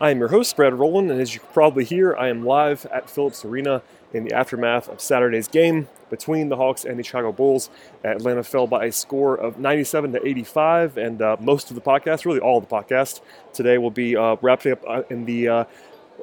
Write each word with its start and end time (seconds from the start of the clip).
I 0.00 0.10
am 0.10 0.20
your 0.20 0.28
host, 0.28 0.54
Brad 0.54 0.74
Rowland, 0.74 1.10
and 1.10 1.20
as 1.20 1.34
you 1.34 1.40
can 1.40 1.48
probably 1.52 1.82
hear, 1.82 2.14
I 2.14 2.28
am 2.28 2.44
live 2.44 2.86
at 2.86 3.10
Phillips 3.10 3.44
Arena 3.44 3.82
in 4.12 4.22
the 4.22 4.32
aftermath 4.32 4.88
of 4.88 5.00
Saturday's 5.00 5.48
game 5.48 5.88
between 6.08 6.48
the 6.48 6.56
Hawks 6.56 6.84
and 6.84 6.96
the 6.96 7.02
Chicago 7.02 7.32
Bulls. 7.32 7.68
Atlanta 8.04 8.44
fell 8.44 8.68
by 8.68 8.84
a 8.84 8.92
score 8.92 9.34
of 9.34 9.58
97 9.58 10.12
to 10.12 10.24
85, 10.24 10.98
and 10.98 11.20
uh, 11.20 11.36
most 11.40 11.70
of 11.70 11.74
the 11.74 11.80
podcast, 11.80 12.24
really 12.24 12.38
all 12.38 12.58
of 12.58 12.68
the 12.68 12.72
podcast, 12.72 13.22
today 13.52 13.76
will 13.76 13.90
be 13.90 14.16
uh, 14.16 14.36
wrapping 14.40 14.70
up 14.70 14.84
uh, 14.86 15.02
in 15.10 15.24
the 15.24 15.48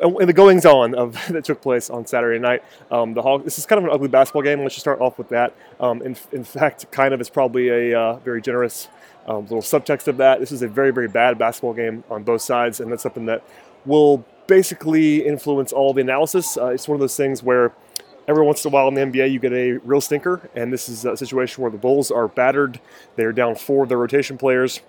in 0.01 0.27
the 0.27 0.33
goings 0.33 0.65
on 0.65 0.95
of 0.95 1.13
that 1.29 1.45
took 1.45 1.61
place 1.61 1.89
on 1.89 2.05
Saturday 2.05 2.39
night. 2.39 2.63
Um, 2.91 3.13
the 3.13 3.21
Hawks. 3.21 3.45
This 3.45 3.57
is 3.57 3.65
kind 3.65 3.79
of 3.79 3.85
an 3.85 3.91
ugly 3.91 4.07
basketball 4.07 4.41
game. 4.41 4.61
Let's 4.61 4.75
just 4.75 4.83
start 4.83 5.01
off 5.01 5.17
with 5.17 5.29
that. 5.29 5.53
Um, 5.79 6.01
in, 6.01 6.15
in 6.31 6.43
fact, 6.43 6.91
kind 6.91 7.13
of 7.13 7.21
is 7.21 7.29
probably 7.29 7.91
a 7.91 7.99
uh, 7.99 8.15
very 8.17 8.41
generous 8.41 8.87
um, 9.27 9.43
little 9.43 9.61
subtext 9.61 10.07
of 10.07 10.17
that. 10.17 10.39
This 10.39 10.51
is 10.51 10.61
a 10.61 10.67
very 10.67 10.91
very 10.91 11.07
bad 11.07 11.37
basketball 11.37 11.73
game 11.73 12.03
on 12.09 12.23
both 12.23 12.41
sides, 12.41 12.79
and 12.79 12.91
that's 12.91 13.03
something 13.03 13.25
that 13.25 13.43
will 13.85 14.25
basically 14.47 15.25
influence 15.25 15.71
all 15.71 15.93
the 15.93 16.01
analysis. 16.01 16.57
Uh, 16.57 16.67
it's 16.67 16.87
one 16.87 16.95
of 16.95 16.99
those 16.99 17.17
things 17.17 17.41
where 17.41 17.73
every 18.27 18.43
once 18.43 18.63
in 18.63 18.71
a 18.71 18.73
while 18.73 18.87
in 18.87 18.93
the 18.93 19.01
NBA 19.01 19.31
you 19.31 19.39
get 19.39 19.53
a 19.53 19.73
real 19.73 20.01
stinker, 20.01 20.49
and 20.55 20.71
this 20.71 20.89
is 20.89 21.05
a 21.05 21.17
situation 21.17 21.61
where 21.61 21.71
the 21.71 21.77
Bulls 21.77 22.11
are 22.11 22.27
battered. 22.27 22.79
They're 23.15 23.33
down 23.33 23.55
four 23.55 23.83
of 23.83 23.89
their 23.89 23.97
rotation 23.97 24.37
players. 24.37 24.81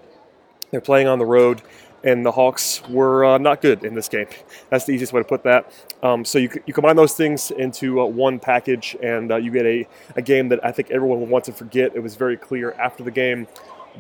They're 0.71 0.81
playing 0.81 1.07
on 1.07 1.19
the 1.19 1.27
road, 1.27 1.63
and 2.07 2.25
the 2.25 2.31
Hawks 2.31 2.81
were 2.89 3.25
uh, 3.25 3.37
not 3.37 3.61
good 3.61 3.85
in 3.85 3.95
this 3.95 4.09
game. 4.09 4.29
That's 4.71 4.85
the 4.85 4.93
easiest 4.93 5.13
way 5.13 5.21
to 5.21 5.29
put 5.29 5.43
that. 5.43 5.73
Um, 6.03 6.25
so 6.25 6.39
you, 6.39 6.49
you 6.65 6.73
combine 6.73 6.95
those 6.95 7.15
things 7.15 7.51
into 7.51 8.01
uh, 8.01 8.05
one 8.05 8.39
package, 8.39 8.97
and 9.03 9.33
uh, 9.33 9.37
you 9.37 9.51
get 9.51 9.67
a, 9.67 9.87
a 10.15 10.23
game 10.23 10.49
that 10.51 10.65
I 10.65 10.71
think 10.71 10.91
everyone 10.93 11.19
will 11.19 11.27
want 11.27 11.45
to 11.47 11.53
forget. 11.53 11.97
It 11.97 12.01
was 12.01 12.15
very 12.15 12.37
clear 12.37 12.73
after 12.73 13.03
the 13.03 13.11
game 13.11 13.49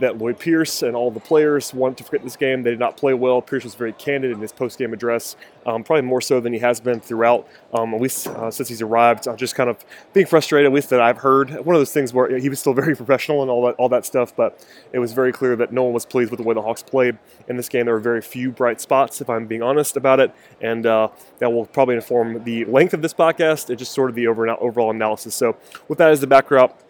that 0.00 0.18
Lloyd 0.18 0.38
Pierce 0.38 0.82
and 0.82 0.94
all 0.94 1.10
the 1.10 1.20
players 1.20 1.72
wanted 1.72 1.98
to 1.98 2.04
forget 2.04 2.22
this 2.22 2.36
game. 2.36 2.62
They 2.62 2.70
did 2.70 2.78
not 2.78 2.96
play 2.96 3.14
well. 3.14 3.40
Pierce 3.40 3.64
was 3.64 3.74
very 3.74 3.92
candid 3.92 4.30
in 4.32 4.40
his 4.40 4.52
post-game 4.52 4.92
address, 4.92 5.36
um, 5.64 5.82
probably 5.84 6.02
more 6.02 6.20
so 6.20 6.40
than 6.40 6.52
he 6.52 6.58
has 6.58 6.80
been 6.80 7.00
throughout, 7.00 7.48
um, 7.72 7.94
at 7.94 8.00
least 8.00 8.26
uh, 8.26 8.50
since 8.50 8.68
he's 8.68 8.82
arrived. 8.82 9.26
Uh, 9.26 9.36
just 9.36 9.54
kind 9.54 9.70
of 9.70 9.84
being 10.12 10.26
frustrated, 10.26 10.70
at 10.70 10.74
least 10.74 10.90
that 10.90 11.00
I've 11.00 11.18
heard. 11.18 11.50
One 11.50 11.74
of 11.74 11.80
those 11.80 11.92
things 11.92 12.12
where 12.12 12.38
he 12.38 12.48
was 12.48 12.60
still 12.60 12.74
very 12.74 12.94
professional 12.96 13.42
and 13.42 13.50
all 13.50 13.66
that, 13.66 13.74
all 13.76 13.88
that 13.88 14.04
stuff, 14.04 14.34
but 14.34 14.64
it 14.92 14.98
was 14.98 15.12
very 15.12 15.32
clear 15.32 15.56
that 15.56 15.72
no 15.72 15.84
one 15.84 15.92
was 15.92 16.06
pleased 16.06 16.30
with 16.30 16.38
the 16.38 16.44
way 16.44 16.54
the 16.54 16.62
Hawks 16.62 16.82
played 16.82 17.18
in 17.48 17.56
this 17.56 17.68
game. 17.68 17.86
There 17.86 17.94
were 17.94 18.00
very 18.00 18.22
few 18.22 18.50
bright 18.50 18.80
spots, 18.80 19.20
if 19.20 19.30
I'm 19.30 19.46
being 19.46 19.62
honest 19.62 19.96
about 19.96 20.20
it, 20.20 20.32
and 20.60 20.86
uh, 20.86 21.08
that 21.38 21.52
will 21.52 21.66
probably 21.66 21.96
inform 21.96 22.44
the 22.44 22.64
length 22.66 22.94
of 22.94 23.02
this 23.02 23.14
podcast 23.14 23.70
and 23.70 23.78
just 23.78 23.92
sort 23.92 24.10
of 24.10 24.16
the 24.16 24.26
overall 24.26 24.90
analysis. 24.90 25.34
So, 25.34 25.56
with 25.88 25.98
that 25.98 26.10
as 26.10 26.20
the 26.20 26.26
backdrop, 26.26 26.82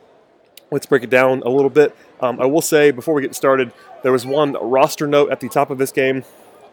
let's 0.71 0.87
break 0.87 1.03
it 1.03 1.11
down 1.11 1.43
a 1.43 1.49
little 1.49 1.71
bit. 1.71 1.97
Um, 2.21 2.41
I 2.41 2.47
will 2.47 2.63
say 2.63 2.91
before 2.91 3.15
we 3.15 3.23
get 3.23 3.35
started, 3.35 3.73
there 4.03 4.13
was 4.13 4.25
one 4.25 4.53
roster 4.55 5.07
note 5.07 5.31
at 5.31 5.41
the 5.41 5.49
top 5.49 5.71
of 5.71 5.79
this 5.79 5.93
game. 5.93 6.25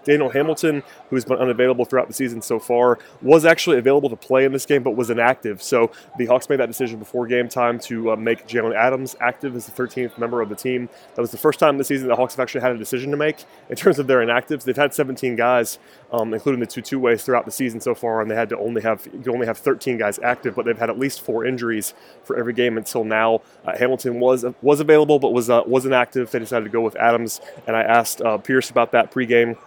Daniel 0.03 0.29
Hamilton, 0.29 0.83
who's 1.09 1.25
been 1.25 1.37
unavailable 1.37 1.85
throughout 1.85 2.07
the 2.07 2.13
season 2.13 2.41
so 2.41 2.59
far, 2.59 2.99
was 3.21 3.45
actually 3.45 3.77
available 3.77 4.09
to 4.09 4.15
play 4.15 4.45
in 4.45 4.51
this 4.51 4.65
game, 4.65 4.83
but 4.83 4.91
was 4.91 5.09
inactive. 5.09 5.61
So 5.61 5.91
the 6.17 6.25
Hawks 6.25 6.49
made 6.49 6.59
that 6.59 6.67
decision 6.67 6.99
before 6.99 7.27
game 7.27 7.49
time 7.49 7.79
to 7.81 8.11
uh, 8.11 8.15
make 8.15 8.47
Jalen 8.47 8.75
Adams 8.75 9.15
active 9.19 9.55
as 9.55 9.65
the 9.65 9.71
13th 9.71 10.17
member 10.17 10.41
of 10.41 10.49
the 10.49 10.55
team. 10.55 10.89
That 11.15 11.21
was 11.21 11.31
the 11.31 11.37
first 11.37 11.59
time 11.59 11.77
this 11.77 11.87
season 11.87 12.07
the 12.07 12.15
Hawks 12.15 12.35
have 12.35 12.41
actually 12.41 12.61
had 12.61 12.71
a 12.71 12.77
decision 12.77 13.11
to 13.11 13.17
make 13.17 13.45
in 13.69 13.75
terms 13.75 13.99
of 13.99 14.07
their 14.07 14.19
inactives. 14.19 14.63
They've 14.63 14.75
had 14.75 14.93
17 14.93 15.35
guys, 15.35 15.79
um, 16.11 16.33
including 16.33 16.59
the 16.59 16.67
two 16.67 16.81
two 16.81 16.99
ways 16.99 17.23
throughout 17.23 17.45
the 17.45 17.51
season 17.51 17.81
so 17.81 17.95
far, 17.95 18.21
and 18.21 18.29
they 18.29 18.35
had 18.35 18.49
to 18.49 18.57
only 18.57 18.81
have 18.81 19.07
you 19.07 19.33
only 19.33 19.47
have 19.47 19.57
13 19.57 19.97
guys 19.97 20.19
active, 20.19 20.55
but 20.55 20.65
they've 20.65 20.77
had 20.77 20.89
at 20.89 20.99
least 20.99 21.21
four 21.21 21.45
injuries 21.45 21.93
for 22.23 22.37
every 22.37 22.53
game 22.53 22.77
until 22.77 23.03
now. 23.03 23.41
Uh, 23.65 23.77
Hamilton 23.77 24.19
was 24.19 24.45
was 24.61 24.79
available, 24.79 25.19
but 25.19 25.33
was 25.33 25.49
uh, 25.49 25.63
was 25.65 25.85
inactive. 25.85 26.31
They 26.31 26.39
decided 26.39 26.65
to 26.65 26.71
go 26.71 26.81
with 26.81 26.95
Adams, 26.97 27.41
and 27.67 27.75
I 27.75 27.81
asked 27.81 28.21
uh, 28.21 28.37
Pierce 28.37 28.69
about 28.69 28.91
that 28.91 29.11
pregame 29.11 29.57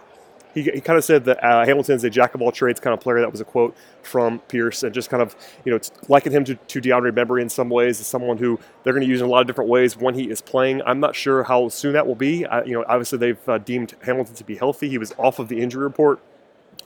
he, 0.57 0.71
he 0.71 0.81
kind 0.81 0.97
of 0.97 1.05
said 1.05 1.25
that 1.25 1.43
uh, 1.43 1.65
Hamilton's 1.65 2.03
a 2.03 2.09
jack 2.09 2.33
of 2.33 2.41
all 2.41 2.51
trades 2.51 2.79
kind 2.79 2.93
of 2.93 2.99
player. 2.99 3.19
That 3.19 3.31
was 3.31 3.41
a 3.41 3.45
quote 3.45 3.75
from 4.01 4.39
Pierce, 4.47 4.83
and 4.83 4.93
just 4.93 5.09
kind 5.09 5.21
of 5.21 5.35
you 5.65 5.71
know 5.71 5.79
likened 6.07 6.35
him 6.35 6.43
to, 6.45 6.55
to 6.55 6.81
DeAndre 6.81 7.11
Bembry 7.11 7.41
in 7.41 7.49
some 7.49 7.69
ways 7.69 7.99
as 7.99 8.07
someone 8.07 8.37
who 8.37 8.59
they're 8.83 8.93
going 8.93 9.05
to 9.05 9.09
use 9.09 9.21
in 9.21 9.27
a 9.27 9.29
lot 9.29 9.41
of 9.41 9.47
different 9.47 9.69
ways 9.69 9.95
when 9.95 10.15
he 10.15 10.29
is 10.29 10.41
playing. 10.41 10.81
I'm 10.85 10.99
not 10.99 11.15
sure 11.15 11.43
how 11.43 11.69
soon 11.69 11.93
that 11.93 12.07
will 12.07 12.15
be. 12.15 12.45
I, 12.45 12.63
you 12.63 12.73
know, 12.73 12.85
obviously 12.87 13.19
they've 13.19 13.49
uh, 13.49 13.59
deemed 13.59 13.95
Hamilton 14.01 14.35
to 14.35 14.43
be 14.43 14.55
healthy. 14.55 14.89
He 14.89 14.97
was 14.97 15.13
off 15.17 15.39
of 15.39 15.47
the 15.47 15.59
injury 15.59 15.83
report 15.83 16.19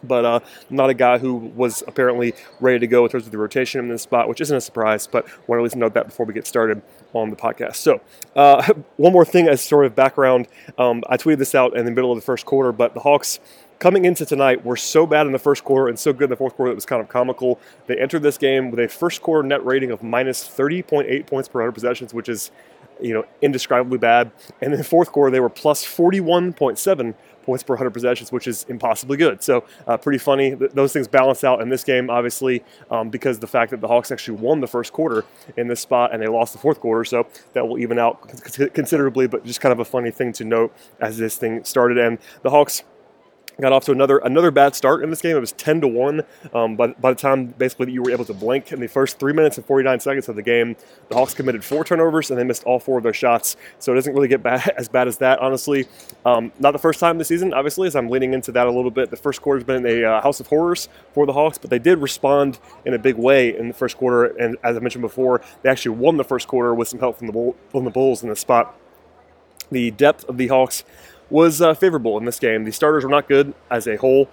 but 0.04 0.26
uh, 0.26 0.40
not 0.70 0.90
a 0.90 0.94
guy 0.94 1.18
who 1.18 1.36
was 1.36 1.84
apparently 1.88 2.34
ready 2.60 2.80
to 2.80 2.88
go 2.88 3.06
in 3.06 3.12
terms 3.12 3.26
of 3.26 3.32
the 3.32 3.38
rotation 3.38 3.80
in 3.80 3.88
this 3.88 4.02
spot, 4.02 4.28
which 4.28 4.42
isn't 4.42 4.56
a 4.56 4.62
surprise, 4.62 5.08
but 5.08 5.26
want 5.48 5.58
to 5.58 5.62
at 5.62 5.64
least 5.64 5.76
note 5.76 5.94
that 5.94 6.08
before 6.08 6.26
we 6.26 6.34
get 6.34 6.48
started 6.48 6.82
on 7.14 7.30
the 7.30 7.36
podcast. 7.36 7.76
So, 7.76 8.02
uh, 8.36 8.74
one 8.98 9.14
more 9.14 9.26
thing 9.26 9.48
as 9.48 9.62
sort 9.62 9.86
of 9.86 9.96
background 9.96 10.48
um, 10.78 11.04
I 11.10 11.18
tweeted 11.18 11.38
this 11.38 11.56
out 11.56 11.76
in 11.76 11.86
the 11.86 11.92
middle 11.92 12.12
of 12.12 12.18
the 12.18 12.26
first 12.26 12.46
quarter, 12.46 12.72
but 12.72 12.94
the 12.94 13.02
Hawks 13.02 13.40
coming 13.80 14.06
into 14.06 14.26
tonight 14.26 14.64
were 14.64 14.76
so 14.78 15.08
bad 15.08 15.26
in 15.26 15.34
the 15.34 15.40
first 15.40 15.64
quarter 15.64 15.88
and 15.88 15.98
so 15.98 16.14
good 16.14 16.26
in 16.26 16.30
the 16.30 16.36
fourth 16.36 16.56
quarter 16.56 16.70
that 16.70 16.74
it 16.74 16.76
was 16.76 16.86
kind 16.86 17.02
of 17.02 17.10
comical. 17.10 17.60
They 17.88 17.98
entered 17.98 18.22
this 18.22 18.38
game 18.38 18.70
with 18.70 18.80
a 18.80 18.88
first 18.88 19.22
quarter 19.22 19.48
net 19.48 19.66
rating 19.66 19.90
of 19.90 20.04
minus 20.04 20.48
30.8 20.48 21.26
points 21.26 21.50
per 21.50 21.60
100 21.60 21.72
possessions, 21.72 22.14
which 22.14 22.30
is 22.30 22.52
you 23.02 23.14
know 23.14 23.26
indescribably 23.42 23.98
bad. 23.98 24.32
And 24.62 24.72
in 24.72 24.78
the 24.78 24.84
fourth 24.84 25.12
quarter, 25.12 25.32
they 25.32 25.40
were 25.40 25.50
plus 25.50 25.84
41.7 25.84 27.16
points 27.44 27.64
per 27.64 27.74
100 27.74 27.92
possessions, 27.92 28.32
which 28.32 28.48
is 28.48 28.66
impossibly 28.70 29.18
good. 29.18 29.44
So, 29.44 29.64
uh, 29.88 29.98
pretty 29.98 30.20
funny. 30.20 30.56
Th- 30.56 30.72
those 30.72 30.94
things 30.94 31.08
balance 31.08 31.44
out 31.44 31.62
in 31.62 31.70
this 31.70 31.84
game, 31.84 32.10
obviously, 32.10 32.64
um, 32.90 33.10
because 33.10 33.40
the 33.40 33.48
fact 33.48 33.72
that 33.72 33.82
the 33.82 33.88
Hawks 33.88 34.12
actually 34.12 34.38
won 34.38 34.62
the 34.62 34.68
first 34.68 34.94
quarter 34.94 35.26
in 35.58 35.68
this 35.68 35.80
spot 35.80 36.14
and 36.14 36.22
they 36.22 36.28
lost 36.28 36.54
the 36.54 36.60
fourth 36.60 36.80
quarter. 36.80 37.06
So, 37.06 37.28
that 37.54 37.68
will 37.68 37.80
even 37.80 38.00
out 38.00 38.22
considerably, 38.74 39.28
but 39.28 39.46
just 39.46 39.62
kind 39.62 39.74
of 39.74 39.80
a 39.80 39.86
funny 39.86 40.12
thing 40.12 40.34
to 40.34 40.46
note 40.46 40.74
as 41.00 41.18
this 41.18 41.38
thing 41.38 41.64
started. 41.64 41.98
And 41.98 42.18
the 42.44 42.50
Hawks 42.50 42.84
got 43.62 43.72
off 43.72 43.86
to 43.86 43.92
another 43.92 44.18
another 44.20 44.52
bad 44.52 44.76
start 44.76 45.04
in 45.04 45.10
this 45.10 45.22
game. 45.22 45.38
It 45.38 45.40
was 45.40 45.54
10 45.54 45.82
to 45.82 45.88
1 45.88 46.22
um, 46.54 46.76
by, 46.76 46.88
by 46.88 47.12
the 47.12 47.20
time 47.20 47.46
basically 47.46 47.86
that 47.88 47.92
you 47.92 48.02
were 48.02 48.12
able 48.12 48.26
to 48.26 48.34
blink 48.34 48.72
in 48.72 48.80
the 48.80 48.88
first 48.88 49.20
three 49.20 49.34
minutes 49.34 49.58
and 49.58 49.66
49 49.66 50.00
seconds 50.00 50.28
of 50.28 50.36
the 50.36 50.42
game. 50.42 50.76
The 51.10 51.16
Hawks 51.16 51.34
committed 51.34 51.64
four 51.64 51.84
turnovers 51.84 52.32
and 52.32 52.40
they 52.40 52.44
missed 52.44 52.64
all 52.64 52.80
four 52.80 52.98
of 52.98 53.04
their 53.04 53.14
shots. 53.14 53.56
So 53.80 53.92
it 53.92 53.96
doesn't 53.96 54.14
really 54.14 54.28
get 54.28 54.44
bad, 54.44 54.68
as 54.78 54.90
bad 54.90 55.08
as 55.08 55.18
that, 55.20 55.40
honestly. 55.40 55.88
Um, 56.26 56.52
not 56.60 56.72
the 56.72 56.80
first 56.80 57.00
time 57.00 57.18
this 57.18 57.28
season, 57.28 57.54
obviously, 57.54 57.88
as 57.88 57.96
I'm 57.96 58.10
leaning 58.10 58.34
into 58.34 58.52
that 58.54 58.68
a 58.68 58.72
little 58.72 58.92
bit. 58.92 59.10
The 59.10 59.18
first 59.18 59.42
quarter 59.42 59.60
has 59.60 59.66
been 59.66 59.86
a 59.86 60.04
uh, 60.04 60.22
house 60.22 60.40
of 60.40 60.48
horrors 60.48 60.90
for 61.14 61.26
the 61.26 61.34
Hawks, 61.34 61.58
but 61.58 61.70
they 61.70 61.80
did 61.80 62.00
respond 62.00 62.60
in 62.86 62.94
a 62.94 63.00
big 63.00 63.16
way 63.16 63.56
in 63.56 63.68
the 63.68 63.74
first 63.74 63.98
quarter. 63.98 64.26
And 64.26 64.58
as 64.64 64.76
I 64.76 64.80
mentioned 64.80 65.04
before, 65.04 65.42
they 65.62 65.70
actually 65.70 65.98
won 65.98 66.18
the 66.18 66.24
first 66.24 66.48
quarter 66.48 66.74
with 66.74 66.88
some 66.88 67.00
help 67.00 67.18
from 67.18 67.28
the, 67.28 67.34
Bull, 67.34 67.56
from 67.70 67.86
the 67.86 67.92
Bulls 67.92 68.24
in 68.24 68.30
the 68.30 68.36
spot. 68.36 68.78
The 69.72 69.92
depth 69.92 70.28
of 70.28 70.38
the 70.38 70.48
Hawks 70.48 70.84
was 71.32 71.62
uh, 71.62 71.74
favorable 71.74 72.18
in 72.18 72.26
this 72.26 72.40
game. 72.40 72.64
The 72.64 72.72
starters 72.72 73.04
were 73.04 73.10
not 73.10 73.28
good 73.28 73.54
as 73.70 73.88
a 73.88 73.96
whole 73.96 74.30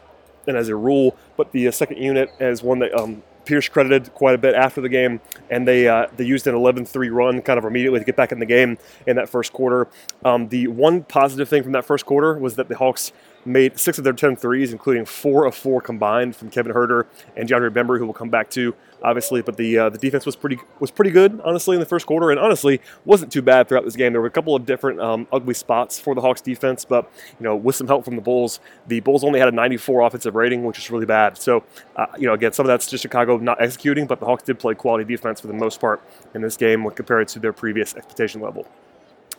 and 0.46 0.56
as 0.56 0.68
a 0.68 0.76
rule, 0.76 1.16
but 1.36 1.52
the 1.52 1.68
uh, 1.68 1.70
second 1.70 1.98
unit 1.98 2.30
is 2.40 2.62
one 2.62 2.78
that 2.80 2.94
um, 2.94 3.22
Pierce 3.44 3.68
credited 3.68 4.12
quite 4.12 4.34
a 4.34 4.38
bit 4.38 4.54
after 4.54 4.80
the 4.80 4.88
game, 4.90 5.20
and 5.50 5.66
they 5.66 5.88
uh, 5.88 6.06
they 6.16 6.24
used 6.24 6.46
an 6.46 6.54
11-3 6.54 7.10
run 7.10 7.40
kind 7.40 7.58
of 7.58 7.64
immediately 7.64 7.98
to 7.98 8.04
get 8.04 8.16
back 8.16 8.30
in 8.30 8.38
the 8.38 8.46
game 8.46 8.76
in 9.06 9.16
that 9.16 9.28
first 9.28 9.52
quarter. 9.54 9.88
Um, 10.24 10.48
the 10.48 10.68
one 10.68 11.02
positive 11.04 11.48
thing 11.48 11.62
from 11.62 11.72
that 11.72 11.86
first 11.86 12.04
quarter 12.04 12.38
was 12.38 12.56
that 12.56 12.68
the 12.68 12.76
Hawks 12.76 13.12
made 13.48 13.78
six 13.78 13.98
of 13.98 14.04
their 14.04 14.12
10 14.12 14.36
threes, 14.36 14.72
including 14.72 15.04
four 15.04 15.44
of 15.44 15.54
four 15.54 15.80
combined 15.80 16.36
from 16.36 16.50
Kevin 16.50 16.72
Huerter 16.72 17.06
and 17.36 17.48
DeAndre 17.48 17.70
Bembry, 17.70 17.98
who 17.98 18.04
we'll 18.04 18.14
come 18.14 18.30
back 18.30 18.50
to 18.50 18.74
obviously. 19.02 19.42
But 19.42 19.56
the 19.56 19.78
uh, 19.78 19.88
the 19.88 19.98
defense 19.98 20.26
was 20.26 20.36
pretty 20.36 20.58
was 20.80 20.90
pretty 20.90 21.10
good, 21.10 21.40
honestly, 21.44 21.74
in 21.76 21.80
the 21.80 21.86
first 21.86 22.06
quarter, 22.06 22.30
and 22.30 22.38
honestly 22.38 22.80
wasn't 23.04 23.32
too 23.32 23.42
bad 23.42 23.68
throughout 23.68 23.84
this 23.84 23.96
game. 23.96 24.12
There 24.12 24.20
were 24.20 24.26
a 24.26 24.30
couple 24.30 24.54
of 24.54 24.66
different 24.66 25.00
um, 25.00 25.26
ugly 25.32 25.54
spots 25.54 25.98
for 25.98 26.14
the 26.14 26.20
Hawks 26.20 26.40
defense, 26.40 26.84
but 26.84 27.10
you 27.38 27.44
know, 27.44 27.56
with 27.56 27.76
some 27.76 27.86
help 27.86 28.04
from 28.04 28.16
the 28.16 28.22
Bulls, 28.22 28.60
the 28.86 29.00
Bulls 29.00 29.24
only 29.24 29.40
had 29.40 29.48
a 29.48 29.52
94 29.52 30.02
offensive 30.02 30.34
rating, 30.34 30.64
which 30.64 30.78
is 30.78 30.90
really 30.90 31.06
bad. 31.06 31.38
So 31.38 31.64
uh, 31.96 32.06
you 32.18 32.26
know, 32.26 32.34
again, 32.34 32.52
some 32.52 32.66
of 32.66 32.68
that's 32.68 32.86
just 32.86 33.02
Chicago 33.02 33.38
not 33.38 33.60
executing, 33.60 34.06
but 34.06 34.20
the 34.20 34.26
Hawks 34.26 34.44
did 34.44 34.58
play 34.58 34.74
quality 34.74 35.04
defense 35.04 35.40
for 35.40 35.46
the 35.46 35.54
most 35.54 35.80
part 35.80 36.02
in 36.34 36.42
this 36.42 36.56
game 36.56 36.84
when 36.84 36.94
compared 36.94 37.28
to 37.28 37.38
their 37.38 37.52
previous 37.52 37.94
expectation 37.94 38.40
level. 38.40 38.66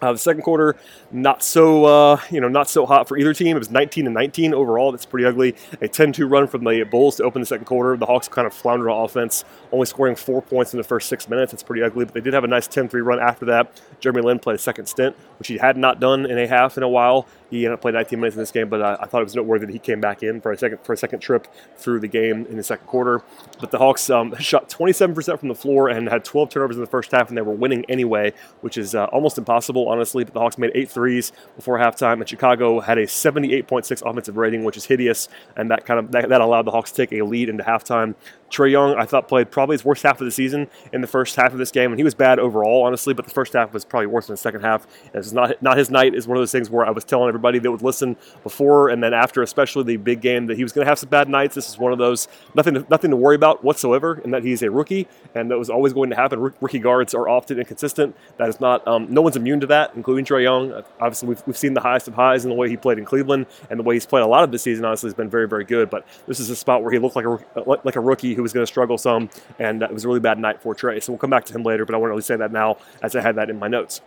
Uh, 0.01 0.13
the 0.13 0.17
second 0.17 0.43
quarter, 0.43 0.75
not 1.11 1.43
so 1.43 1.85
uh, 1.85 2.19
you 2.31 2.39
know, 2.39 2.47
not 2.47 2.69
so 2.69 2.85
hot 2.85 3.07
for 3.07 3.17
either 3.17 3.33
team. 3.33 3.55
It 3.55 3.59
was 3.59 3.69
19 3.69 4.05
and 4.05 4.13
19 4.13 4.53
overall. 4.53 4.91
That's 4.91 5.05
pretty 5.05 5.25
ugly. 5.25 5.55
A 5.81 5.87
10-2 5.87 6.29
run 6.29 6.47
from 6.47 6.63
the 6.63 6.83
Bulls 6.83 7.17
to 7.17 7.23
open 7.23 7.41
the 7.41 7.45
second 7.45 7.65
quarter. 7.65 7.97
The 7.97 8.05
Hawks 8.05 8.27
kind 8.27 8.47
of 8.47 8.53
floundered 8.53 8.89
on 8.89 9.03
offense, 9.03 9.43
only 9.71 9.85
scoring 9.85 10.15
four 10.15 10.41
points 10.41 10.73
in 10.73 10.77
the 10.77 10.83
first 10.83 11.09
six 11.09 11.27
minutes. 11.27 11.51
That's 11.51 11.63
pretty 11.63 11.83
ugly. 11.83 12.05
But 12.05 12.13
they 12.13 12.21
did 12.21 12.33
have 12.33 12.43
a 12.43 12.47
nice 12.47 12.67
10-3 12.67 13.03
run 13.05 13.19
after 13.19 13.45
that. 13.47 13.81
Jeremy 13.99 14.21
Lin 14.21 14.39
played 14.39 14.55
a 14.55 14.59
second 14.59 14.85
stint, 14.85 15.15
which 15.37 15.49
he 15.49 15.57
had 15.57 15.75
not 15.75 15.99
done 15.99 16.25
in 16.25 16.37
a 16.37 16.47
half 16.47 16.77
in 16.77 16.83
a 16.83 16.89
while. 16.89 17.27
He 17.49 17.65
ended 17.65 17.73
up 17.73 17.81
playing 17.81 17.95
19 17.95 18.19
minutes 18.19 18.35
in 18.35 18.41
this 18.41 18.51
game, 18.51 18.69
but 18.69 18.81
I, 18.81 18.97
I 19.01 19.05
thought 19.05 19.21
it 19.21 19.25
was 19.25 19.35
noteworthy 19.35 19.65
that 19.65 19.71
he 19.71 19.79
came 19.79 19.99
back 19.99 20.23
in 20.23 20.41
for 20.41 20.51
a 20.51 20.57
second 20.57 20.79
for 20.83 20.93
a 20.93 20.97
second 20.97 21.19
trip 21.19 21.47
through 21.77 21.99
the 21.99 22.07
game 22.07 22.45
in 22.47 22.57
the 22.57 22.63
second 22.63 22.87
quarter. 22.87 23.23
But 23.59 23.71
the 23.71 23.77
Hawks 23.77 24.09
um, 24.09 24.35
shot 24.39 24.69
27% 24.69 25.39
from 25.39 25.49
the 25.49 25.55
floor 25.55 25.89
and 25.89 26.07
had 26.07 26.23
12 26.23 26.49
turnovers 26.49 26.77
in 26.77 26.81
the 26.81 26.89
first 26.89 27.11
half, 27.11 27.29
and 27.29 27.37
they 27.37 27.41
were 27.41 27.53
winning 27.53 27.85
anyway, 27.89 28.33
which 28.61 28.77
is 28.77 28.95
uh, 28.95 29.05
almost 29.05 29.37
impossible, 29.37 29.87
honestly. 29.87 30.23
But 30.23 30.33
the 30.33 30.39
Hawks 30.39 30.57
made 30.57 30.71
eight 30.75 30.89
threes 30.89 31.31
before 31.55 31.77
halftime, 31.79 32.19
and 32.19 32.29
Chicago 32.29 32.79
had 32.79 32.97
a 32.97 33.05
78.6 33.05 34.09
offensive 34.09 34.37
rating, 34.37 34.63
which 34.63 34.77
is 34.77 34.85
hideous, 34.85 35.27
and 35.55 35.71
that 35.71 35.85
kind 35.85 35.99
of 35.99 36.11
that, 36.11 36.29
that 36.29 36.41
allowed 36.41 36.63
the 36.63 36.71
Hawks 36.71 36.91
to 36.91 37.05
take 37.05 37.19
a 37.19 37.23
lead 37.23 37.49
into 37.49 37.63
halftime. 37.63 38.15
Trae 38.49 38.71
Young, 38.71 38.95
I 38.95 39.05
thought, 39.05 39.27
played 39.27 39.51
probably 39.51 39.75
his 39.75 39.85
worst 39.85 40.03
half 40.03 40.19
of 40.19 40.25
the 40.25 40.31
season 40.31 40.67
in 40.91 41.01
the 41.01 41.07
first 41.07 41.35
half 41.35 41.51
of 41.51 41.57
this 41.57 41.71
game, 41.71 41.91
and 41.91 41.99
he 41.99 42.03
was 42.03 42.15
bad 42.15 42.39
overall, 42.39 42.83
honestly. 42.83 43.13
But 43.13 43.25
the 43.25 43.31
first 43.31 43.53
half 43.53 43.73
was 43.73 43.85
probably 43.85 44.07
worse 44.07 44.27
than 44.27 44.33
the 44.33 44.37
second 44.37 44.61
half. 44.61 44.87
And 45.05 45.15
it's 45.15 45.31
not 45.31 45.61
not 45.61 45.77
his 45.77 45.89
night. 45.89 46.15
Is 46.15 46.27
one 46.27 46.37
of 46.37 46.41
those 46.41 46.51
things 46.51 46.69
where 46.69 46.85
I 46.85 46.91
was 46.91 47.03
telling 47.03 47.27
everybody 47.27 47.59
that 47.59 47.71
would 47.71 47.81
listen 47.81 48.17
before 48.43 48.89
and 48.89 49.03
then 49.03 49.13
after, 49.13 49.41
especially 49.41 49.83
the 49.83 49.97
big 49.97 50.21
game, 50.21 50.47
that 50.47 50.57
he 50.57 50.63
was 50.63 50.71
going 50.71 50.85
to 50.85 50.89
have 50.89 50.99
some 50.99 51.09
bad 51.09 51.29
nights. 51.29 51.55
This 51.55 51.69
is 51.69 51.77
one 51.77 51.91
of 51.91 51.99
those 51.99 52.27
nothing 52.55 52.73
to, 52.75 52.85
nothing 52.89 53.11
to 53.11 53.17
worry 53.17 53.35
about 53.35 53.63
whatsoever, 53.63 54.21
and 54.23 54.33
that 54.33 54.43
he's 54.43 54.61
a 54.61 54.71
rookie, 54.71 55.07
and 55.35 55.51
that 55.51 55.57
was 55.57 55.69
always 55.69 55.93
going 55.93 56.09
to 56.09 56.15
happen. 56.15 56.39
rookie 56.39 56.79
guards 56.79 57.13
are 57.13 57.27
often 57.27 57.59
inconsistent. 57.59 58.15
That 58.37 58.49
is 58.49 58.59
not 58.59 58.87
um, 58.87 59.07
no 59.09 59.21
one's 59.21 59.35
immune 59.35 59.59
to 59.61 59.67
that, 59.67 59.91
including 59.95 60.25
Trae 60.25 60.43
Young. 60.43 60.83
Obviously, 60.99 61.29
we've, 61.29 61.43
we've 61.45 61.57
seen 61.57 61.73
the 61.73 61.81
highest 61.81 62.07
of 62.07 62.13
highs 62.13 62.45
in 62.45 62.49
the 62.49 62.55
way 62.55 62.69
he 62.69 62.77
played 62.77 62.97
in 62.97 63.05
Cleveland, 63.05 63.45
and 63.69 63.79
the 63.79 63.83
way 63.83 63.95
he's 63.95 64.05
played 64.05 64.23
a 64.23 64.27
lot 64.27 64.43
of 64.43 64.51
this 64.51 64.63
season. 64.63 64.85
Honestly, 64.85 65.07
has 65.07 65.13
been 65.13 65.29
very 65.29 65.47
very 65.47 65.65
good. 65.65 65.89
But 65.89 66.05
this 66.27 66.39
is 66.39 66.49
a 66.49 66.55
spot 66.55 66.83
where 66.83 66.91
he 66.91 66.99
looked 66.99 67.15
like 67.15 67.25
a 67.25 67.39
like 67.83 67.95
a 67.95 68.01
rookie 68.01 68.35
who 68.39 68.43
was 68.43 68.53
going 68.53 68.63
to 68.63 68.67
struggle 68.67 68.97
some 68.97 69.29
and 69.59 69.83
it 69.83 69.93
was 69.93 70.05
a 70.05 70.07
really 70.07 70.21
bad 70.21 70.39
night 70.39 70.61
for 70.61 70.73
Trae. 70.73 71.03
So 71.03 71.11
we'll 71.11 71.19
come 71.19 71.29
back 71.29 71.43
to 71.45 71.53
him 71.53 71.63
later, 71.63 71.85
but 71.85 71.93
I 71.93 71.97
want 71.97 72.07
to 72.07 72.11
really 72.11 72.21
say 72.21 72.37
that 72.37 72.53
now 72.53 72.77
as 73.03 73.15
I 73.15 73.21
had 73.21 73.35
that 73.35 73.49
in 73.49 73.59
my 73.59 73.67
notes 73.67 73.99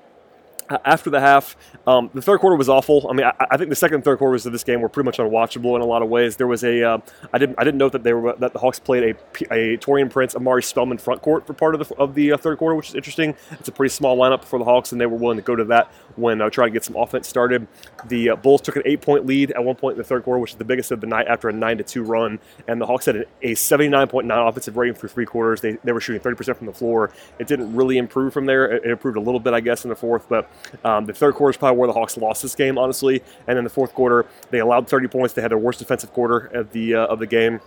after 0.85 1.11
the 1.11 1.21
half, 1.21 1.57
um, 1.87 2.11
the 2.15 2.23
third 2.23 2.41
quarter 2.41 2.57
was 2.57 2.69
awful. 2.69 3.07
I 3.09 3.13
mean, 3.13 3.27
I, 3.27 3.33
I, 3.51 3.57
think 3.57 3.71
the 3.71 3.77
second 3.77 3.97
and 3.97 4.05
third 4.05 4.19
quarters 4.19 4.47
of 4.47 4.53
this 4.53 4.65
game 4.65 4.81
were 4.81 4.89
pretty 4.89 5.07
much 5.07 5.19
unwatchable 5.19 5.77
in 5.77 5.83
a 5.83 5.87
lot 5.87 6.03
of 6.03 6.09
ways. 6.09 6.37
There 6.37 6.47
was 6.47 6.65
a, 6.65 6.83
uh, 6.83 6.99
I 7.33 7.39
didn't, 7.39 7.57
I 7.59 7.65
didn't 7.65 7.79
note 7.79 7.93
that 7.93 8.03
they 8.03 8.13
were 8.13 8.35
that 8.37 8.53
the 8.53 8.59
Hawks 8.59 8.79
played 8.79 9.03
a, 9.03 9.55
a 9.55 9.77
Taurean 9.79 10.11
Prince, 10.11 10.35
Omari 10.35 10.63
Spellman 10.63 10.99
front 10.99 11.23
court 11.23 11.47
for 11.47 11.55
part 11.55 11.75
of 11.75 11.87
the 11.87 11.95
of 11.97 12.15
the 12.15 12.33
uh, 12.33 12.37
third 12.37 12.59
quarter, 12.59 12.75
which 12.75 12.91
is 12.91 12.95
interesting. 12.95 13.35
It's 13.53 13.69
a 13.69 13.73
pretty 13.73 13.93
small 13.93 14.17
lineup 14.17 14.45
for 14.45 14.59
the 14.59 14.65
Hawks, 14.65 14.93
and 14.93 15.01
they 15.01 15.07
were 15.07 15.17
willing 15.17 15.39
to 15.39 15.43
go 15.43 15.57
to 15.57 15.65
that 15.65 15.91
when 16.17 16.41
uh, 16.41 16.51
trying 16.51 16.69
to 16.69 16.73
get 16.73 16.85
some 16.85 16.97
offense 16.97 17.29
started. 17.29 17.67
The 18.07 18.31
uh, 18.31 18.37
Bulls 18.37 18.61
took 18.61 18.77
an 18.77 18.83
eight 18.85 19.01
point 19.01 19.27
lead 19.27 19.53
at 19.53 19.65
one 19.65 19.77
point 19.77 19.95
in 19.95 19.99
the 19.99 20.05
third 20.05 20.25
quarter, 20.25 20.39
which 20.39 20.53
is 20.53 20.57
the 20.57 20.65
biggest 20.65 20.91
of 20.91 21.01
the 21.01 21.07
night 21.07 21.27
after 21.29 21.49
a 21.49 21.53
nine 21.53 21.79
to 21.79 21.85
two 21.85 22.03
run, 22.03 22.39
and 22.69 22.81
the 22.81 22.87
Hawks 22.87 23.07
had 23.07 23.17
a 23.43 23.55
79.9 23.55 24.49
offensive 24.49 24.77
rating 24.77 24.95
for 24.95 25.09
three 25.09 25.27
quarters. 25.27 25.61
They, 25.61 25.73
they 25.85 25.93
were 25.93 26.01
shooting 26.01 26.21
30 26.21 26.37
percent 26.37 26.59
from 26.59 26.67
the 26.67 26.73
floor. 26.73 27.11
It 27.39 27.47
didn't 27.47 27.75
really 27.75 27.99
improve 27.99 28.33
from 28.33 28.47
there. 28.47 28.71
It, 28.71 28.85
it 28.85 28.91
improved 28.91 29.17
a 29.17 29.21
little 29.21 29.41
bit, 29.41 29.55
I 29.55 29.61
guess, 29.61 29.85
in 29.85 29.91
the 29.91 29.97
fourth, 29.97 30.29
but 30.29 30.51
um, 30.85 31.07
the 31.07 31.13
third 31.13 31.35
quarter 31.35 31.51
is 31.51 31.57
probably 31.57 31.79
where 31.79 31.87
the 31.87 31.93
Hawks 31.93 32.17
lost 32.17 32.43
this 32.43 32.55
game, 32.55 32.79
honestly. 32.79 33.23
And 33.47 33.57
then 33.57 33.65
the 33.65 33.71
fourth 33.71 33.93
quarter, 33.95 34.27
they 34.51 34.61
allowed 34.61 34.89
30 34.89 35.09
points. 35.09 35.35
They 35.35 35.43
had 35.43 35.51
their 35.51 35.59
worst 35.59 35.79
defensive 35.79 36.13
quarter 36.13 36.47
of 36.47 36.73
the 36.73 36.95
uh, 36.95 37.07
of 37.07 37.19
the 37.19 37.27
game. 37.27 37.61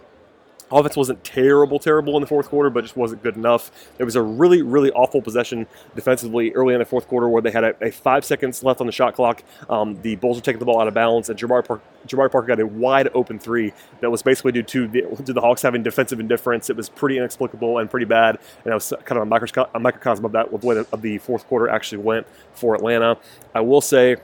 Offense 0.71 0.95
wasn't 0.95 1.23
terrible, 1.23 1.77
terrible 1.77 2.15
in 2.17 2.21
the 2.21 2.27
fourth 2.27 2.49
quarter, 2.49 2.69
but 2.69 2.81
just 2.81 2.97
wasn't 2.97 3.21
good 3.21 3.35
enough. 3.35 3.71
There 3.97 4.05
was 4.05 4.15
a 4.15 4.21
really, 4.21 4.61
really 4.61 4.91
awful 4.91 5.21
possession 5.21 5.67
defensively 5.93 6.51
early 6.53 6.73
in 6.73 6.79
the 6.79 6.85
fourth 6.85 7.07
quarter 7.07 7.29
where 7.29 7.41
they 7.41 7.51
had 7.51 7.63
a, 7.63 7.75
a 7.81 7.91
five 7.91 8.25
seconds 8.25 8.63
left 8.63 8.81
on 8.81 8.87
the 8.87 8.91
shot 8.91 9.13
clock. 9.13 9.43
Um, 9.69 10.01
the 10.01 10.15
Bulls 10.15 10.37
were 10.37 10.43
taking 10.43 10.59
the 10.59 10.65
ball 10.65 10.81
out 10.81 10.87
of 10.87 10.93
bounds, 10.93 11.29
and 11.29 11.37
Jabari, 11.37 11.65
Park, 11.65 11.81
Jabari 12.07 12.31
Parker 12.31 12.47
got 12.47 12.59
a 12.59 12.65
wide 12.65 13.09
open 13.13 13.37
three 13.37 13.73
that 14.01 14.09
was 14.09 14.23
basically 14.23 14.51
due 14.51 14.63
to 14.63 14.87
the, 14.87 15.01
to 15.25 15.33
the 15.33 15.41
Hawks 15.41 15.61
having 15.61 15.83
defensive 15.83 16.19
indifference. 16.19 16.69
It 16.69 16.75
was 16.75 16.89
pretty 16.89 17.17
inexplicable 17.17 17.77
and 17.77 17.89
pretty 17.89 18.05
bad, 18.05 18.37
and 18.63 18.71
that 18.71 18.73
was 18.73 18.91
kind 19.05 19.17
of 19.19 19.23
a 19.23 19.79
microcosm, 19.79 20.25
of 20.25 20.31
that, 20.31 20.51
with 20.51 20.61
the 20.61 20.67
way 20.67 20.77
of 20.77 21.01
the 21.01 21.17
fourth 21.19 21.47
quarter 21.47 21.69
actually 21.69 21.99
went 21.99 22.25
for 22.53 22.73
Atlanta. 22.75 23.17
I 23.53 23.61
will 23.61 23.81
say 23.81 24.17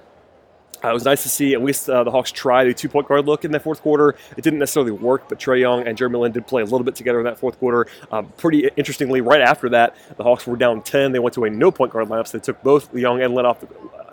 uh, 0.83 0.89
it 0.89 0.94
was 0.94 1.06
nice 1.06 1.24
to 1.24 1.30
see 1.30 1.54
at 1.54 1.63
least 1.63 1.89
uh, 1.89 2.04
the 2.04 2.12
Hawks 2.12 2.31
try 2.31 2.63
the 2.63 2.74
two-point 2.74 3.07
guard 3.07 3.25
look 3.25 3.45
in 3.45 3.51
that 3.51 3.62
fourth 3.62 3.81
quarter. 3.81 4.16
It 4.38 4.44
didn't 4.44 4.60
necessarily 4.60 4.92
work, 4.92 5.30
but 5.30 5.39
Trae 5.39 5.60
Young 5.60 5.86
and 5.88 5.98
Jeremy 5.98 6.19
Lin 6.19 6.31
did 6.31 6.48
play 6.48 6.62
a 6.62 6.66
little 6.66 6.83
bit 6.83 6.95
together 6.95 7.19
in 7.19 7.25
that 7.25 7.38
fourth 7.38 7.60
quarter. 7.60 7.88
Um, 8.12 8.28
pretty 8.38 8.69
interestingly, 8.75 9.22
right 9.22 9.42
after 9.42 9.69
that, 9.69 9.95
the 10.18 10.24
Hawks 10.24 10.48
were 10.48 10.56
down 10.56 10.81
10. 10.81 11.12
They 11.12 11.19
went 11.19 11.36
to 11.36 11.44
a 11.45 11.50
no-point 11.50 11.92
guard 11.92 12.07
lineup, 12.07 12.28
so 12.28 12.38
they 12.38 12.44
took 12.44 12.62
both 12.63 12.94
Young 12.94 13.22
and 13.22 13.36
Lin 13.36 13.45
off 13.45 13.60
the, 13.60 13.68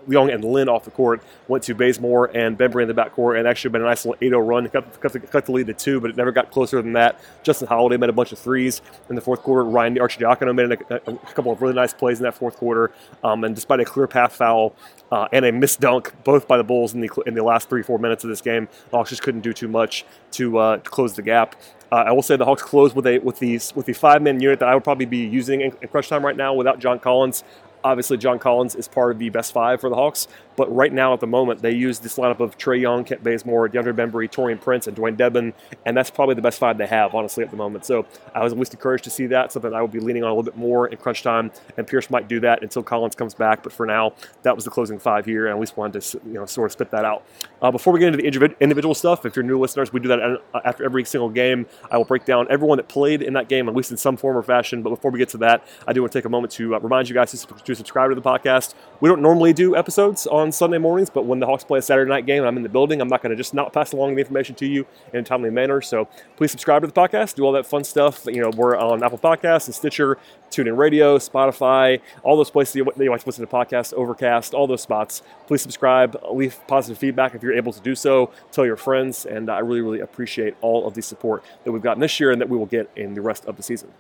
Young 0.07 0.31
and 0.31 0.45
Lin 0.45 0.69
off 0.69 0.85
the 0.85 0.91
court, 0.91 1.23
went 1.49 1.65
to 1.65 1.75
Bazemore 1.75 2.37
and 2.37 2.59
Bembry 2.59 2.83
in 2.83 2.89
the 2.89 2.95
backcourt, 2.95 3.39
and 3.39 3.49
actually 3.49 3.71
been 3.71 3.83
a 3.83 3.87
nice 3.87 4.05
little 4.05 4.21
8-0 4.21 4.47
run. 4.47 4.69
Cut, 4.69 5.01
cut, 5.01 5.13
the, 5.13 5.21
cut 5.21 5.47
the 5.47 5.53
lead 5.53 5.67
to 5.67 5.75
two, 5.75 6.01
but 6.01 6.11
it 6.11 6.17
never 6.17 6.33
got 6.33 6.51
closer 6.51 6.81
than 6.83 6.93
that. 6.95 7.21
Justin 7.43 7.69
Holiday 7.69 7.97
made 7.97 8.11
a 8.11 8.13
bunch 8.13 8.33
of 8.33 8.39
threes 8.39 8.83
in 9.09 9.15
the 9.15 9.21
fourth 9.21 9.43
quarter. 9.43 9.65
Ryan 9.65 9.97
Arcidiacono 9.97 10.55
made 10.55 10.79
a, 10.91 11.11
a, 11.11 11.17
couple 11.35 11.53
of 11.53 11.63
really 11.63 11.75
nice 11.75 11.93
plays 11.93 12.19
in 12.19 12.25
that 12.25 12.35
fourth 12.35 12.57
quarter, 12.57 12.93
um, 13.25 13.45
and 13.45 13.55
despite 13.55 13.81
a 13.81 13.85
clear 13.85 14.07
path 14.07 14.35
foul 14.35 14.75
uh, 15.11 15.29
and 15.33 15.45
a 15.45 15.53
missed 15.53 15.81
dunk, 15.81 16.13
both 16.25 16.47
by 16.47 16.57
the 16.57 16.65
Bulls 16.65 16.95
in 16.95 17.01
the 17.01 17.11
in 17.27 17.35
the 17.35 17.43
last 17.43 17.69
three 17.69 17.83
four 17.83 17.99
minutes 17.99 18.25
of 18.25 18.31
this 18.31 18.41
game, 18.41 18.69
Hawks 18.91 19.11
just 19.11 19.23
couldn't 19.23 19.41
do 19.41 19.53
too 19.53 19.69
much 19.69 20.05
to, 20.33 20.59
uh, 20.59 20.77
to 20.79 20.91
close 20.91 21.15
the 21.15 21.23
gap. 21.23 21.57
Uh, 21.91 22.05
I 22.07 22.13
will 22.13 22.23
say 22.23 22.37
the 22.37 22.45
Hawks 22.45 22.63
closed 22.63 22.95
with 22.95 23.07
a 23.07 23.19
with 23.19 23.39
the 23.39 23.55
with 23.75 23.87
the 23.87 23.95
five 23.95 24.21
man 24.21 24.41
unit 24.41 24.59
that 24.61 24.69
I 24.69 24.75
would 24.75 24.85
probably 24.85 25.07
be 25.07 25.19
using 25.19 25.63
in, 25.63 25.73
in 25.81 25.89
crunch 25.89 26.09
time 26.09 26.25
right 26.25 26.37
now 26.37 26.53
without 26.53 26.79
John 26.79 26.99
Collins. 26.99 27.45
Obviously, 27.85 28.17
John 28.17 28.39
Collins 28.39 28.75
is 28.75 28.89
part 28.89 29.11
of 29.11 29.19
the 29.19 29.31
best 29.31 29.53
five 29.53 29.81
for 29.81 29.89
the 29.89 29.97
Hawks, 29.97 30.29
but 30.59 30.75
right 30.75 30.93
now 30.93 31.15
at 31.15 31.21
the 31.21 31.27
moment, 31.27 31.63
they 31.63 31.71
use 31.71 32.01
this 32.01 32.17
lineup 32.17 32.41
of 32.41 32.59
Trae 32.59 32.81
Young, 32.81 33.05
Kent 33.05 33.23
Bazemore, 33.23 33.69
DeAndre 33.69 33.95
Bembry, 33.95 34.29
Taurean 34.29 34.61
Prince, 34.61 34.89
and 34.89 34.97
Dewayne 34.97 35.17
Dedmon, 35.17 35.55
and 35.87 35.97
that's 35.97 36.11
probably 36.11 36.35
the 36.35 36.43
best 36.43 36.59
five 36.59 36.77
they 36.79 36.87
have, 36.89 37.15
honestly, 37.15 37.45
at 37.45 37.53
the 37.53 37.57
moment. 37.57 37.85
So 37.85 38.05
I 38.35 38.43
was 38.43 38.53
at 38.53 38.59
least 38.59 38.75
encouraged 38.75 39.05
to 39.05 39.11
see 39.11 39.27
that, 39.29 39.53
something 39.53 39.73
I 39.73 39.81
will 39.81 39.87
be 39.87 40.01
leaning 40.01 40.25
on 40.25 40.31
a 40.31 40.33
little 40.33 40.43
bit 40.43 40.57
more 40.57 40.89
in 40.89 40.97
crunch 40.97 41.23
time, 41.23 41.53
and 41.77 41.87
Pierce 41.87 42.11
might 42.11 42.27
do 42.27 42.41
that 42.41 42.63
until 42.65 42.83
Collins 42.83 43.15
comes 43.15 43.35
back. 43.35 43.63
But 43.63 43.73
for 43.73 43.87
now, 43.87 44.15
that 44.43 44.57
was 44.57 44.65
the 44.65 44.71
closing 44.71 44.99
five 44.99 45.25
here, 45.25 45.47
and 45.47 45.53
I 45.53 45.57
at 45.57 45.61
least 45.61 45.77
wanted 45.77 46.03
to 46.03 46.21
you 46.27 46.35
know 46.35 46.47
sort 46.47 46.67
of 46.67 46.73
spit 46.73 46.91
that 46.91 47.05
out. 47.05 47.25
Uh, 47.63 47.71
before 47.71 47.93
we 47.93 48.01
get 48.01 48.13
into 48.13 48.19
the 48.19 48.57
individual 48.61 48.97
stuff, 48.97 49.25
if 49.25 49.37
you're 49.37 49.45
new 49.45 49.61
listeners, 49.61 49.93
we 49.93 50.01
do 50.01 50.09
that 50.09 50.43
after 50.65 50.85
every 50.85 51.05
single 51.05 51.29
game. 51.29 51.67
I 51.89 51.99
will 51.99 52.05
break 52.05 52.25
down 52.25 52.49
everyone 52.51 52.79
that 52.79 52.89
played 52.89 53.23
in 53.23 53.35
that 53.35 53.49
game, 53.49 53.69
at 53.69 53.77
least 53.77 53.93
in 53.93 53.97
some 53.97 54.17
form 54.17 54.37
or 54.37 54.43
fashion. 54.43 54.83
But 54.83 54.91
before 54.91 55.13
we 55.13 55.21
get 55.21 55.29
to 55.31 55.39
that, 55.39 55.65
I 55.87 55.93
do 55.93 56.03
want 56.03 56.13
to 56.13 56.19
take 56.19 56.25
a 56.25 56.29
moment 56.29 56.53
to 56.55 56.75
uh, 56.75 56.81
remind 56.81 57.09
you 57.09 57.15
guys 57.15 57.31
to 57.31 57.37
subscribe 57.37 58.11
to 58.11 58.15
the 58.17 58.23
podcast. 58.23 58.75
We 59.01 59.09
don't 59.09 59.23
normally 59.23 59.53
do 59.53 59.77
episodes 59.77 60.27
on 60.27 60.48
Sunday 60.53 60.79
mornings, 60.79 61.11
but 61.11 61.25
when 61.25 61.41
the 61.41 61.47
Hawks 61.47 61.65
play 61.65 61.79
a 61.79 61.83
Saturday 61.83 62.09
night 62.09 62.27
game 62.27 62.39
and 62.39 62.47
I'm 62.47 62.57
in 62.57 62.63
the 62.63 62.69
building, 62.69 63.01
I'm 63.01 63.09
not 63.09 63.23
going 63.23 63.31
to 63.31 63.37
just 63.37 63.55
not 63.55 63.73
pass 63.73 63.93
along 63.93 64.15
the 64.15 64.21
information 64.21 64.55
to 64.57 64.67
you 64.67 64.87
in 65.13 65.21
a 65.21 65.23
timely 65.23 65.51
manner. 65.51 65.81
So 65.81 66.09
please 66.37 66.51
subscribe 66.51 66.83
to 66.83 66.87
the 66.87 66.93
podcast, 66.93 67.35
do 67.35 67.45
all 67.45 67.53
that 67.53 67.67
fun 67.67 67.85
stuff. 67.85 68.27
You 68.27 68.43
know, 68.43 68.51
we're 68.51 68.77
on 68.77 69.03
Apple 69.03 69.19
Podcasts 69.19 69.67
and 69.67 69.75
Stitcher, 69.75 70.19
TuneIn 70.51 70.77
Radio, 70.77 71.19
Spotify, 71.19 72.01
all 72.23 72.37
those 72.37 72.51
places 72.51 72.77
you, 72.77 72.91
you 72.99 73.11
like 73.11 73.23
to 73.23 73.29
listen 73.29 73.47
to 73.47 73.53
podcasts, 73.53 73.93
Overcast, 73.95 74.55
all 74.55 74.67
those 74.67 74.83
spots. 74.83 75.23
Please 75.47 75.63
subscribe, 75.63 76.17
leave 76.31 76.59
positive 76.67 76.99
feedback 76.99 77.35
if 77.35 77.43
you're 77.43 77.55
able 77.55 77.73
to 77.73 77.81
do 77.81 77.95
so. 77.95 78.31
Tell 78.53 78.67
your 78.67 78.77
friends, 78.77 79.27
and 79.27 79.51
I 79.51 79.61
really, 79.61 79.81
really 79.81 80.01
appreciate 80.01 80.57
all 80.61 80.87
of 80.87 80.95
the 80.95 81.03
support 81.03 81.45
that 81.65 81.73
we've 81.73 81.83
gotten 81.83 82.01
this 82.01 82.19
year 82.21 82.31
and 82.31 82.41
that 82.41 82.49
we 82.49 82.57
will 82.57 82.67
get 82.67 82.91
in 82.97 83.15
the 83.15 83.21
rest 83.21 83.45
of 83.47 83.57
the 83.57 83.63
season. 83.63 83.93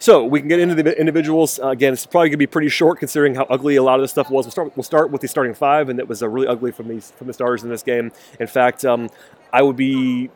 So 0.00 0.24
we 0.24 0.40
can 0.40 0.48
get 0.48 0.60
into 0.60 0.74
the 0.74 0.98
individuals. 0.98 1.60
Uh, 1.60 1.68
again, 1.68 1.92
it's 1.92 2.06
probably 2.06 2.30
going 2.30 2.32
to 2.32 2.38
be 2.38 2.46
pretty 2.46 2.70
short 2.70 2.98
considering 2.98 3.34
how 3.34 3.44
ugly 3.44 3.76
a 3.76 3.82
lot 3.82 3.96
of 3.96 4.02
this 4.02 4.10
stuff 4.10 4.30
was. 4.30 4.46
We'll 4.46 4.50
start, 4.50 4.72
we'll 4.74 4.82
start 4.82 5.10
with 5.10 5.20
the 5.20 5.28
starting 5.28 5.52
five, 5.52 5.90
and 5.90 5.98
it 5.98 6.08
was 6.08 6.22
uh, 6.22 6.28
really 6.28 6.46
ugly 6.46 6.72
from 6.72 6.88
these 6.88 7.10
from 7.12 7.26
the 7.26 7.34
starters 7.34 7.62
in 7.62 7.68
this 7.68 7.82
game. 7.82 8.10
In 8.40 8.46
fact, 8.46 8.82
um, 8.86 9.10
I 9.52 9.60
would 9.60 9.76
be 9.76 10.30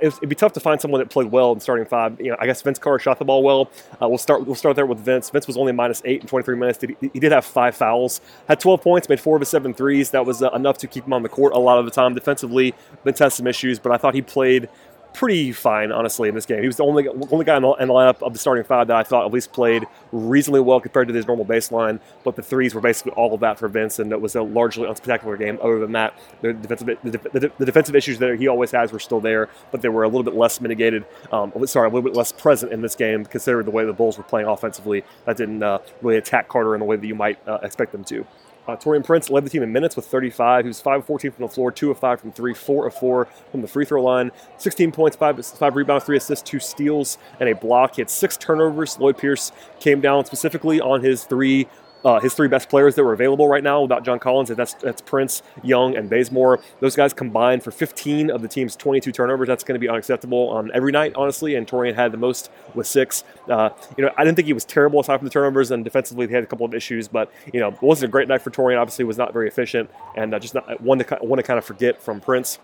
it'd 0.00 0.28
be 0.28 0.34
tough 0.34 0.52
to 0.52 0.60
find 0.60 0.80
someone 0.80 1.00
that 1.00 1.10
played 1.10 1.32
well 1.32 1.50
in 1.50 1.58
starting 1.58 1.84
five. 1.84 2.20
You 2.20 2.30
know, 2.30 2.36
I 2.38 2.46
guess 2.46 2.62
Vince 2.62 2.78
Carter 2.78 3.00
shot 3.00 3.18
the 3.18 3.24
ball 3.24 3.42
well. 3.42 3.70
Uh, 4.00 4.08
we'll 4.08 4.18
start. 4.18 4.46
We'll 4.46 4.54
start 4.54 4.76
there 4.76 4.86
with 4.86 4.98
Vince. 4.98 5.30
Vince 5.30 5.48
was 5.48 5.56
only 5.56 5.72
minus 5.72 6.00
eight 6.04 6.20
in 6.20 6.28
23 6.28 6.56
minutes. 6.56 6.80
He, 6.80 6.96
he 7.12 7.18
did 7.18 7.32
have 7.32 7.44
five 7.44 7.74
fouls. 7.74 8.20
Had 8.46 8.60
12 8.60 8.82
points. 8.82 9.08
Made 9.08 9.18
four 9.18 9.34
of 9.34 9.40
his 9.40 9.48
seven 9.48 9.74
threes. 9.74 10.10
That 10.10 10.26
was 10.26 10.42
uh, 10.42 10.50
enough 10.50 10.78
to 10.78 10.86
keep 10.86 11.04
him 11.04 11.12
on 11.12 11.24
the 11.24 11.28
court 11.28 11.54
a 11.54 11.58
lot 11.58 11.78
of 11.78 11.86
the 11.86 11.90
time. 11.90 12.14
Defensively, 12.14 12.72
Vince 13.04 13.18
has 13.18 13.34
some 13.34 13.48
issues, 13.48 13.80
but 13.80 13.90
I 13.90 13.96
thought 13.96 14.14
he 14.14 14.22
played 14.22 14.68
pretty 15.14 15.52
fine, 15.52 15.90
honestly, 15.90 16.28
in 16.28 16.34
this 16.34 16.46
game. 16.46 16.60
He 16.60 16.66
was 16.66 16.76
the 16.76 16.84
only 16.84 17.08
only 17.08 17.44
guy 17.44 17.56
in 17.56 17.62
the, 17.62 17.72
in 17.74 17.88
the, 17.88 17.94
lineup 17.94 18.22
of 18.22 18.32
the 18.32 18.38
starting 18.38 18.64
five 18.64 18.86
that 18.88 18.96
I 18.96 19.02
thought 19.02 19.26
at 19.26 19.32
least 19.32 19.52
played 19.52 19.84
reasonably 20.12 20.60
well 20.60 20.80
compared 20.80 21.08
to 21.08 21.14
his 21.14 21.26
normal 21.26 21.44
baseline. 21.44 22.00
But 22.24 22.36
the 22.36 22.42
threes 22.42 22.74
were 22.74 22.80
basically 22.80 23.12
all 23.12 23.34
of 23.34 23.40
that 23.40 23.58
for 23.58 23.68
Vince, 23.68 23.98
and 23.98 24.12
it 24.12 24.20
was 24.20 24.36
a 24.36 24.42
largely 24.42 24.86
unspectacular 24.86 25.38
game. 25.38 25.58
Other 25.62 25.78
than 25.78 25.92
that, 25.92 26.18
the 26.40 26.52
defensive 26.52 26.98
the, 27.02 27.10
the, 27.10 27.52
the 27.58 27.66
defensive 27.66 27.96
issues 27.96 28.18
that 28.18 28.38
he 28.38 28.48
always 28.48 28.70
has 28.70 28.92
were 28.92 29.00
still 29.00 29.20
there, 29.20 29.48
but 29.70 29.82
they 29.82 29.88
were 29.88 30.04
a 30.04 30.08
little 30.08 30.24
bit 30.24 30.34
less 30.34 30.60
mitigated. 30.60 31.04
Um, 31.32 31.52
sorry, 31.66 31.88
a 31.88 31.90
little 31.90 32.08
bit 32.08 32.16
less 32.16 32.32
present 32.32 32.72
in 32.72 32.82
this 32.82 32.94
game, 32.94 33.24
considering 33.24 33.64
the 33.64 33.70
way 33.70 33.84
the 33.84 33.92
Bulls 33.92 34.18
were 34.18 34.24
playing 34.24 34.46
offensively. 34.46 35.04
That 35.24 35.36
didn't 35.36 35.62
uh, 35.62 35.78
really 36.02 36.18
attack 36.18 36.48
Carter 36.48 36.74
in 36.74 36.80
the 36.80 36.86
way 36.86 36.96
that 36.96 37.06
you 37.06 37.14
might 37.14 37.38
uh, 37.48 37.58
expect 37.62 37.92
them 37.92 38.04
to. 38.04 38.26
Uh, 38.68 38.76
Taurean 38.76 39.02
Prince 39.02 39.30
led 39.30 39.46
the 39.46 39.50
team 39.50 39.62
in 39.62 39.72
minutes 39.72 39.96
with 39.96 40.04
35. 40.06 40.66
He 40.66 40.68
was 40.68 40.80
5 40.82 41.00
of 41.00 41.06
14 41.06 41.30
from 41.30 41.46
the 41.46 41.48
floor, 41.48 41.72
2 41.72 41.90
of 41.90 41.98
5 41.98 42.20
from 42.20 42.32
3, 42.32 42.52
4 42.52 42.86
of 42.86 42.94
4 42.94 43.26
from 43.50 43.62
the 43.62 43.66
free 43.66 43.86
throw 43.86 44.02
line, 44.02 44.30
16 44.58 44.92
points, 44.92 45.16
5, 45.16 45.46
five 45.46 45.74
rebounds, 45.74 46.04
3 46.04 46.18
assists, 46.18 46.48
2 46.48 46.60
steals, 46.60 47.16
and 47.40 47.48
a 47.48 47.54
block. 47.54 47.94
He 47.94 48.02
had 48.02 48.10
6 48.10 48.36
turnovers. 48.36 48.98
Lloyd 48.98 49.16
Pierce 49.16 49.52
came 49.80 50.02
down 50.02 50.26
specifically 50.26 50.82
on 50.82 51.02
his 51.02 51.24
three 51.24 51.66
uh, 52.04 52.20
his 52.20 52.34
three 52.34 52.48
best 52.48 52.68
players 52.68 52.94
that 52.94 53.04
were 53.04 53.12
available 53.12 53.48
right 53.48 53.62
now 53.62 53.82
without 53.82 54.04
John 54.04 54.18
Collins. 54.18 54.48
That's 54.50 54.74
that's 54.74 55.00
Prince, 55.00 55.42
Young, 55.62 55.96
and 55.96 56.08
Bazemore. 56.08 56.60
Those 56.80 56.96
guys 56.96 57.12
combined 57.12 57.62
for 57.62 57.70
15 57.70 58.30
of 58.30 58.42
the 58.42 58.48
team's 58.48 58.76
22 58.76 59.12
turnovers. 59.12 59.48
That's 59.48 59.64
going 59.64 59.74
to 59.74 59.80
be 59.80 59.88
unacceptable 59.88 60.48
on 60.48 60.70
every 60.74 60.92
night, 60.92 61.12
honestly. 61.16 61.54
And 61.54 61.66
Taurean 61.66 61.94
had 61.94 62.12
the 62.12 62.18
most 62.18 62.50
with 62.74 62.86
six. 62.86 63.24
Uh, 63.48 63.70
you 63.96 64.04
know, 64.04 64.12
I 64.16 64.24
didn't 64.24 64.36
think 64.36 64.46
he 64.46 64.52
was 64.52 64.64
terrible 64.64 65.00
aside 65.00 65.18
from 65.18 65.26
the 65.26 65.32
turnovers, 65.32 65.70
and 65.70 65.84
defensively 65.84 66.26
he 66.26 66.32
had 66.32 66.44
a 66.44 66.46
couple 66.46 66.66
of 66.66 66.74
issues. 66.74 67.08
But 67.08 67.30
you 67.52 67.60
know, 67.60 67.68
it 67.68 67.82
wasn't 67.82 68.10
a 68.10 68.12
great 68.12 68.28
night 68.28 68.42
for 68.42 68.50
Taurean. 68.50 68.80
Obviously, 68.80 69.04
was 69.04 69.18
not 69.18 69.32
very 69.32 69.48
efficient, 69.48 69.90
and 70.16 70.34
uh, 70.34 70.38
just 70.38 70.54
not, 70.54 70.80
one 70.80 70.98
to 70.98 71.18
one 71.20 71.38
to 71.38 71.42
kind 71.42 71.58
of 71.58 71.64
forget 71.64 72.00
from 72.00 72.20
Prince. 72.20 72.58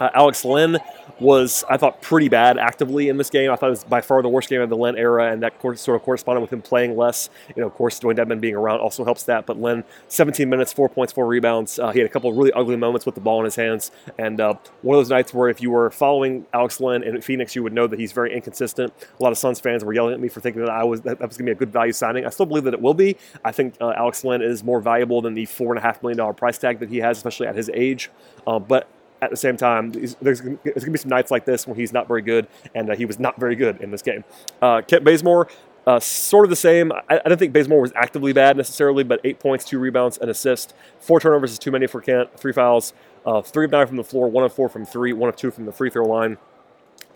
Uh, 0.00 0.08
Alex 0.14 0.44
Len 0.44 0.78
was, 1.20 1.62
I 1.68 1.76
thought, 1.76 2.00
pretty 2.00 2.28
bad 2.28 2.56
actively 2.58 3.08
in 3.08 3.18
this 3.18 3.28
game. 3.28 3.50
I 3.50 3.56
thought 3.56 3.66
it 3.66 3.70
was 3.70 3.84
by 3.84 4.00
far 4.00 4.22
the 4.22 4.28
worst 4.28 4.48
game 4.48 4.62
of 4.62 4.70
the 4.70 4.76
Len 4.76 4.96
era, 4.96 5.30
and 5.30 5.42
that 5.42 5.60
sort 5.60 5.88
of 5.88 6.02
corresponded 6.02 6.40
with 6.40 6.52
him 6.52 6.62
playing 6.62 6.96
less. 6.96 7.28
You 7.54 7.60
know, 7.60 7.66
of 7.66 7.74
course, 7.74 8.00
Dewayne 8.00 8.16
Dedmon 8.16 8.40
being 8.40 8.54
around 8.54 8.80
also 8.80 9.04
helps 9.04 9.24
that. 9.24 9.44
But 9.44 9.60
Len, 9.60 9.84
17 10.08 10.48
minutes, 10.48 10.72
four 10.72 10.88
points, 10.88 11.12
four 11.12 11.26
rebounds. 11.26 11.78
Uh, 11.78 11.90
he 11.90 11.98
had 11.98 12.06
a 12.06 12.12
couple 12.12 12.30
of 12.30 12.36
really 12.36 12.52
ugly 12.52 12.76
moments 12.76 13.04
with 13.04 13.14
the 13.14 13.20
ball 13.20 13.38
in 13.40 13.44
his 13.44 13.56
hands, 13.56 13.90
and 14.18 14.40
uh, 14.40 14.54
one 14.82 14.96
of 14.96 15.00
those 15.00 15.10
nights 15.10 15.34
where 15.34 15.50
if 15.50 15.60
you 15.60 15.70
were 15.70 15.90
following 15.90 16.46
Alex 16.54 16.80
Len 16.80 17.02
in 17.02 17.20
Phoenix, 17.20 17.54
you 17.54 17.62
would 17.62 17.74
know 17.74 17.86
that 17.86 17.98
he's 17.98 18.12
very 18.12 18.34
inconsistent. 18.34 18.92
A 19.18 19.22
lot 19.22 19.32
of 19.32 19.38
Suns 19.38 19.60
fans 19.60 19.84
were 19.84 19.92
yelling 19.92 20.14
at 20.14 20.20
me 20.20 20.28
for 20.28 20.40
thinking 20.40 20.62
that 20.64 20.70
I 20.70 20.84
was 20.84 21.02
that, 21.02 21.18
that 21.18 21.28
was 21.28 21.36
going 21.36 21.46
to 21.46 21.50
be 21.50 21.56
a 21.56 21.58
good 21.58 21.72
value 21.72 21.92
signing. 21.92 22.24
I 22.24 22.30
still 22.30 22.46
believe 22.46 22.64
that 22.64 22.74
it 22.74 22.80
will 22.80 22.94
be. 22.94 23.16
I 23.44 23.52
think 23.52 23.74
uh, 23.80 23.92
Alex 23.96 24.24
Len 24.24 24.40
is 24.40 24.64
more 24.64 24.80
valuable 24.80 25.20
than 25.20 25.34
the 25.34 25.44
four 25.44 25.72
and 25.72 25.78
a 25.78 25.82
half 25.82 26.02
million 26.02 26.16
dollar 26.16 26.32
price 26.32 26.56
tag 26.56 26.78
that 26.78 26.88
he 26.88 26.98
has, 26.98 27.18
especially 27.18 27.46
at 27.46 27.56
his 27.56 27.70
age. 27.74 28.10
Uh, 28.46 28.58
but 28.58 28.88
at 29.22 29.30
the 29.30 29.36
same 29.36 29.56
time, 29.56 29.92
there's, 30.20 30.40
going 30.40 30.58
to 30.62 30.90
be 30.90 30.98
some 30.98 31.10
nights 31.10 31.30
like 31.30 31.44
this 31.44 31.66
when 31.66 31.76
he's 31.76 31.92
not 31.92 32.08
very 32.08 32.22
good, 32.22 32.46
and 32.74 32.90
uh, 32.90 32.96
he 32.96 33.04
was 33.04 33.18
not 33.18 33.38
very 33.38 33.56
good 33.56 33.80
in 33.80 33.90
this 33.90 34.02
game. 34.02 34.24
Uh, 34.62 34.82
Kent 34.82 35.04
Bazemore, 35.04 35.48
uh, 35.86 36.00
sort 36.00 36.44
of 36.44 36.50
the 36.50 36.56
same. 36.56 36.92
I, 36.92 37.20
I 37.24 37.28
don't 37.28 37.38
think 37.38 37.52
Bazemore 37.52 37.80
was 37.80 37.92
actively 37.94 38.32
bad 38.32 38.56
necessarily, 38.56 39.04
but 39.04 39.20
eight 39.24 39.38
points, 39.38 39.64
two 39.64 39.78
rebounds, 39.78 40.18
an 40.18 40.28
assist. 40.28 40.74
Four 40.98 41.20
turnovers 41.20 41.52
is 41.52 41.58
too 41.58 41.70
many 41.70 41.86
for 41.86 42.00
Kent. 42.00 42.38
Three 42.38 42.52
fouls, 42.52 42.92
uh, 43.26 43.42
three 43.42 43.64
of 43.64 43.70
nine 43.70 43.86
from 43.86 43.96
the 43.96 44.04
floor, 44.04 44.28
one 44.28 44.44
of 44.44 44.52
four 44.52 44.68
from 44.68 44.84
three, 44.84 45.12
one 45.12 45.28
of 45.28 45.36
two 45.36 45.50
from 45.50 45.66
the 45.66 45.72
free 45.72 45.90
throw 45.90 46.06
line. 46.06 46.38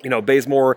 You 0.03 0.11
know, 0.11 0.21
Bazemore 0.21 0.77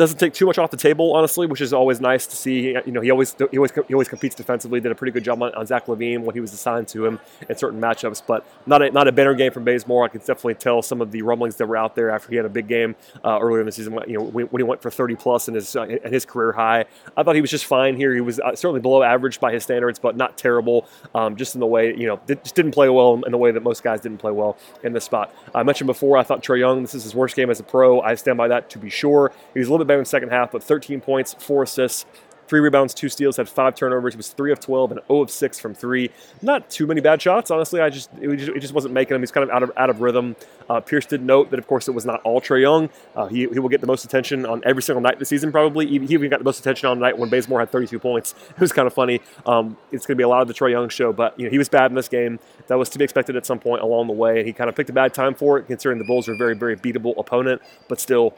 doesn't 0.00 0.18
take 0.18 0.32
too 0.32 0.46
much 0.46 0.58
off 0.58 0.70
the 0.70 0.76
table, 0.76 1.14
honestly, 1.14 1.46
which 1.46 1.60
is 1.60 1.72
always 1.72 2.00
nice 2.00 2.26
to 2.26 2.34
see. 2.34 2.70
You 2.70 2.92
know, 2.92 3.00
he 3.00 3.10
always 3.10 3.36
he 3.50 3.58
always 3.58 3.70
he 3.86 3.94
always 3.94 4.08
competes 4.08 4.34
defensively. 4.34 4.80
Did 4.80 4.90
a 4.90 4.94
pretty 4.94 5.12
good 5.12 5.22
job 5.22 5.42
on, 5.42 5.54
on 5.54 5.66
Zach 5.66 5.86
LaVine 5.86 6.22
when 6.22 6.34
he 6.34 6.40
was 6.40 6.52
assigned 6.52 6.88
to 6.88 7.06
him 7.06 7.20
in 7.48 7.56
certain 7.56 7.80
matchups, 7.80 8.22
but 8.26 8.44
not 8.66 8.82
a, 8.82 8.90
not 8.90 9.06
a 9.08 9.12
better 9.12 9.34
game 9.34 9.52
from 9.52 9.64
Bazemore. 9.64 10.04
I 10.04 10.08
can 10.08 10.20
definitely 10.20 10.54
tell 10.54 10.82
some 10.82 11.00
of 11.00 11.12
the 11.12 11.22
rumblings 11.22 11.56
that 11.56 11.66
were 11.66 11.76
out 11.76 11.94
there 11.94 12.10
after 12.10 12.30
he 12.30 12.36
had 12.36 12.46
a 12.46 12.50
big 12.50 12.66
game 12.66 12.96
uh, 13.24 13.38
earlier 13.40 13.60
in 13.60 13.66
the 13.66 13.72
season. 13.72 13.98
You 14.06 14.18
know, 14.18 14.24
when, 14.24 14.48
he 14.50 14.62
went 14.62 14.82
for 14.82 14.90
30 14.90 15.16
plus 15.16 15.48
in 15.48 15.54
his 15.54 15.76
uh, 15.76 15.82
at 15.82 16.12
his 16.12 16.24
career 16.24 16.52
high, 16.52 16.86
I 17.16 17.22
thought 17.22 17.34
he 17.34 17.42
was 17.42 17.50
just 17.50 17.66
fine 17.66 17.96
here. 17.96 18.14
He 18.14 18.20
was 18.20 18.40
uh, 18.40 18.56
certainly 18.56 18.80
below 18.80 19.02
average 19.02 19.38
by 19.38 19.52
his 19.52 19.64
standards, 19.64 19.98
but 19.98 20.16
not 20.16 20.38
terrible. 20.38 20.86
Um, 21.14 21.36
just 21.36 21.54
in 21.54 21.60
the 21.60 21.66
way 21.66 21.94
you 21.94 22.06
know, 22.06 22.20
just 22.26 22.54
didn't 22.54 22.72
play 22.72 22.88
well 22.88 23.22
in 23.24 23.32
the 23.32 23.38
way 23.38 23.50
that 23.50 23.62
most 23.62 23.82
guys 23.82 24.00
didn't 24.00 24.18
play 24.18 24.32
well 24.32 24.56
in 24.82 24.94
this 24.94 25.04
spot. 25.04 25.34
I 25.54 25.62
mentioned 25.62 25.88
before, 25.88 26.16
I 26.16 26.22
thought 26.22 26.42
Trae 26.42 26.58
Young 26.58 26.80
this 26.82 26.94
is 26.94 27.04
his 27.04 27.14
worst 27.14 27.36
game 27.36 27.50
as 27.50 27.60
a 27.60 27.64
pro. 27.64 28.00
I 28.00 28.14
stand 28.14 28.38
by 28.38 28.48
that 28.48 28.70
to 28.70 28.78
be 28.78 28.88
sure. 28.88 29.32
He 29.52 29.58
was 29.58 29.68
a 29.68 29.70
little 29.70 29.84
bit 29.84 29.89
better 29.90 29.98
in 29.98 30.04
second 30.04 30.30
half, 30.30 30.52
but 30.52 30.62
13 30.62 31.00
points, 31.00 31.34
four 31.34 31.64
assists, 31.64 32.06
three 32.50 32.58
rebounds, 32.58 32.92
two 32.92 33.08
steals, 33.08 33.36
had 33.36 33.48
five 33.48 33.76
turnovers. 33.76 34.12
He 34.12 34.16
was 34.16 34.30
three 34.30 34.50
of 34.50 34.58
12 34.58 34.90
and 34.90 35.00
0 35.06 35.22
of 35.22 35.30
6 35.30 35.60
from 35.60 35.72
three. 35.72 36.10
Not 36.42 36.68
too 36.68 36.84
many 36.84 37.00
bad 37.00 37.22
shots, 37.22 37.48
honestly. 37.48 37.80
I 37.80 37.90
just 37.90 38.10
it, 38.20 38.36
just, 38.36 38.48
it 38.50 38.58
just 38.58 38.74
wasn't 38.74 38.92
making 38.92 39.14
him. 39.14 39.22
He's 39.22 39.30
kind 39.30 39.44
of 39.44 39.50
out 39.50 39.62
of 39.62 39.70
out 39.76 39.88
of 39.88 40.00
rhythm. 40.00 40.34
Uh, 40.68 40.80
Pierce 40.80 41.06
did 41.06 41.22
note 41.22 41.50
that, 41.50 41.60
of 41.60 41.68
course, 41.68 41.86
it 41.86 41.92
was 41.92 42.04
not 42.04 42.20
all 42.22 42.40
Trae 42.40 42.60
Young. 42.60 42.90
Uh, 43.14 43.28
he, 43.28 43.46
he 43.52 43.58
will 43.60 43.68
get 43.68 43.80
the 43.80 43.86
most 43.86 44.04
attention 44.04 44.44
on 44.44 44.62
every 44.64 44.82
single 44.82 45.00
night 45.00 45.20
this 45.20 45.28
season, 45.28 45.52
probably. 45.52 45.86
He, 45.86 45.98
he 46.00 46.14
even 46.14 46.28
got 46.28 46.40
the 46.40 46.44
most 46.44 46.58
attention 46.58 46.88
on 46.88 46.98
the 46.98 47.06
night 47.06 47.16
when 47.16 47.30
Bazemore 47.30 47.60
had 47.60 47.70
32 47.70 47.98
points. 48.00 48.34
It 48.50 48.60
was 48.60 48.72
kind 48.72 48.86
of 48.86 48.92
funny. 48.92 49.20
Um, 49.46 49.78
it's 49.90 50.04
going 50.04 50.16
to 50.16 50.18
be 50.18 50.24
a 50.24 50.28
lot 50.28 50.42
of 50.42 50.48
the 50.48 50.52
Trae 50.52 50.70
Young 50.70 50.90
show, 50.90 51.12
but 51.12 51.38
you 51.38 51.46
know 51.46 51.50
he 51.50 51.56
was 51.56 51.68
bad 51.68 51.90
in 51.90 51.94
this 51.94 52.08
game. 52.08 52.38
That 52.66 52.76
was 52.76 52.88
to 52.90 52.98
be 52.98 53.04
expected 53.04 53.36
at 53.36 53.46
some 53.46 53.58
point 53.58 53.80
along 53.80 54.08
the 54.08 54.12
way, 54.12 54.38
and 54.38 54.46
he 54.46 54.52
kind 54.52 54.68
of 54.68 54.76
picked 54.76 54.90
a 54.90 54.92
bad 54.92 55.14
time 55.14 55.34
for 55.34 55.58
it, 55.58 55.66
considering 55.66 55.98
the 55.98 56.04
Bulls 56.04 56.28
are 56.28 56.34
a 56.34 56.36
very, 56.36 56.54
very 56.54 56.76
beatable 56.76 57.16
opponent. 57.16 57.62
But 57.88 58.00
still, 58.00 58.34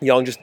Young 0.00 0.24
just 0.24 0.38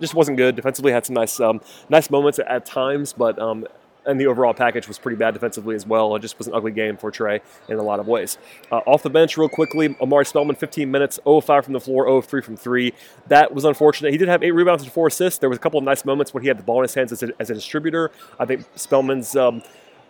just 0.00 0.14
wasn't 0.14 0.36
good 0.36 0.56
defensively. 0.56 0.92
Had 0.92 1.06
some 1.06 1.14
nice 1.14 1.40
um, 1.40 1.60
nice 1.88 2.10
moments 2.10 2.38
at, 2.38 2.64
times, 2.64 3.12
but 3.12 3.38
um, 3.38 3.66
and 4.06 4.20
the 4.20 4.26
overall 4.26 4.54
package 4.54 4.86
was 4.88 4.98
pretty 4.98 5.16
bad 5.16 5.34
defensively 5.34 5.74
as 5.74 5.86
well. 5.86 6.14
It 6.16 6.20
just 6.20 6.38
was 6.38 6.46
an 6.46 6.54
ugly 6.54 6.72
game 6.72 6.96
for 6.96 7.10
Trae 7.10 7.40
in 7.68 7.78
a 7.78 7.82
lot 7.82 8.00
of 8.00 8.06
ways. 8.06 8.38
Uh, 8.70 8.78
off 8.86 9.02
the 9.02 9.10
bench, 9.10 9.36
real 9.36 9.48
quickly, 9.48 9.96
Omari 10.00 10.26
Spellman, 10.26 10.56
15 10.56 10.90
minutes, 10.90 11.18
0 11.24 11.40
5 11.40 11.64
from 11.64 11.72
the 11.72 11.80
floor, 11.80 12.06
0 12.06 12.20
3 12.20 12.42
from 12.42 12.56
3. 12.56 12.92
That 13.28 13.54
was 13.54 13.64
unfortunate. 13.64 14.12
He 14.12 14.18
did 14.18 14.28
have 14.28 14.42
eight 14.42 14.52
rebounds 14.52 14.82
and 14.82 14.92
four 14.92 15.06
assists. 15.06 15.38
There 15.38 15.48
was 15.48 15.58
a 15.58 15.60
couple 15.60 15.78
of 15.78 15.84
nice 15.84 16.04
moments 16.04 16.34
when 16.34 16.42
he 16.42 16.48
had 16.48 16.58
the 16.58 16.62
ball 16.62 16.78
in 16.78 16.84
his 16.84 16.94
hands 16.94 17.12
as 17.12 17.22
a, 17.22 17.30
as 17.38 17.50
a 17.50 17.54
distributor. 17.54 18.10
I 18.38 18.44
think 18.44 18.66
Spellman's. 18.76 19.36
Um, 19.36 19.62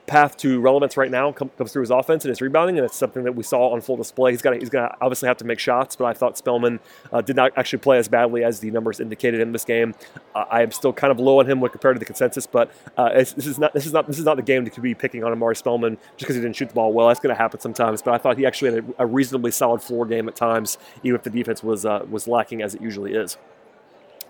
path 0.07 0.37
to 0.37 0.61
relevance 0.61 0.97
right 0.97 1.11
now 1.11 1.33
comes 1.33 1.73
through 1.73 1.83
his 1.83 1.91
offense 1.91 2.25
and 2.25 2.31
his 2.31 2.41
rebounding, 2.41 2.77
and 2.77 2.85
it's 2.85 2.97
something 2.97 3.25
that 3.25 3.35
we 3.35 3.43
saw 3.43 3.71
on 3.71 3.81
full 3.81 3.97
display. 3.97 4.33
He's 4.33 4.43
got 4.43 4.55
he's 4.55 4.69
going 4.69 4.89
to 4.89 4.97
obviously 5.01 5.29
have 5.29 5.39
to 5.39 5.45
make 5.45 5.59
shots, 5.59 5.97
but 5.97 6.05
I 6.05 6.13
thought 6.13 6.37
Spellman 6.37 6.81
uh, 7.13 7.21
did 7.21 7.37
not 7.37 7.53
actually 7.57 7.79
play 7.79 7.99
as 7.99 8.09
badly 8.09 8.45
as 8.45 8.61
the 8.61 8.71
numbers 8.71 9.01
indicated 9.01 9.41
in 9.41 9.53
this 9.53 9.65
game. 9.65 9.95
Uh, 10.35 10.45
I 10.51 10.63
am 10.63 10.71
still 10.73 10.93
kind 10.93 11.11
of 11.11 11.19
low 11.19 11.41
on 11.41 11.49
him 11.49 11.61
when 11.61 11.71
compared 11.71 11.97
to 11.97 11.99
the 11.99 12.05
consensus, 12.05 12.47
but 12.47 12.71
uh, 12.97 13.13
this 13.13 13.35
is 13.39 13.59
not 13.59 13.73
this 13.73 13.87
is 13.87 13.93
not 13.93 14.07
this 14.07 14.19
is 14.19 14.25
not 14.25 14.37
the 14.37 14.43
game 14.43 14.69
to 14.69 14.81
be 14.81 14.95
picking 14.95 15.25
on 15.25 15.33
Omari 15.33 15.57
Spellman 15.57 15.97
just 16.17 16.21
because 16.21 16.37
he 16.37 16.43
didn't 16.43 16.57
shoot 16.57 16.69
the 16.69 16.75
ball 16.75 16.93
well. 16.93 17.09
That's 17.09 17.21
going 17.21 17.35
to 17.35 17.41
happen 17.41 17.61
sometimes, 17.61 18.03
but 18.03 18.15
I 18.15 18.19
thought 18.19 18.37
he 18.37 18.47
actually 18.47 18.75
had 18.75 18.85
a, 18.99 19.05
a, 19.05 19.07
reasonably 19.07 19.51
solid 19.51 19.81
floor 19.81 20.07
game 20.07 20.29
at 20.29 20.37
times, 20.37 20.77
even 21.03 21.17
if 21.17 21.23
the 21.23 21.31
defense 21.31 21.63
was 21.63 21.87
uh, 21.87 22.05
was 22.11 22.29
lacking 22.29 22.63
as 22.63 22.75
it 22.75 22.83
usually 22.83 23.15
is. 23.15 23.39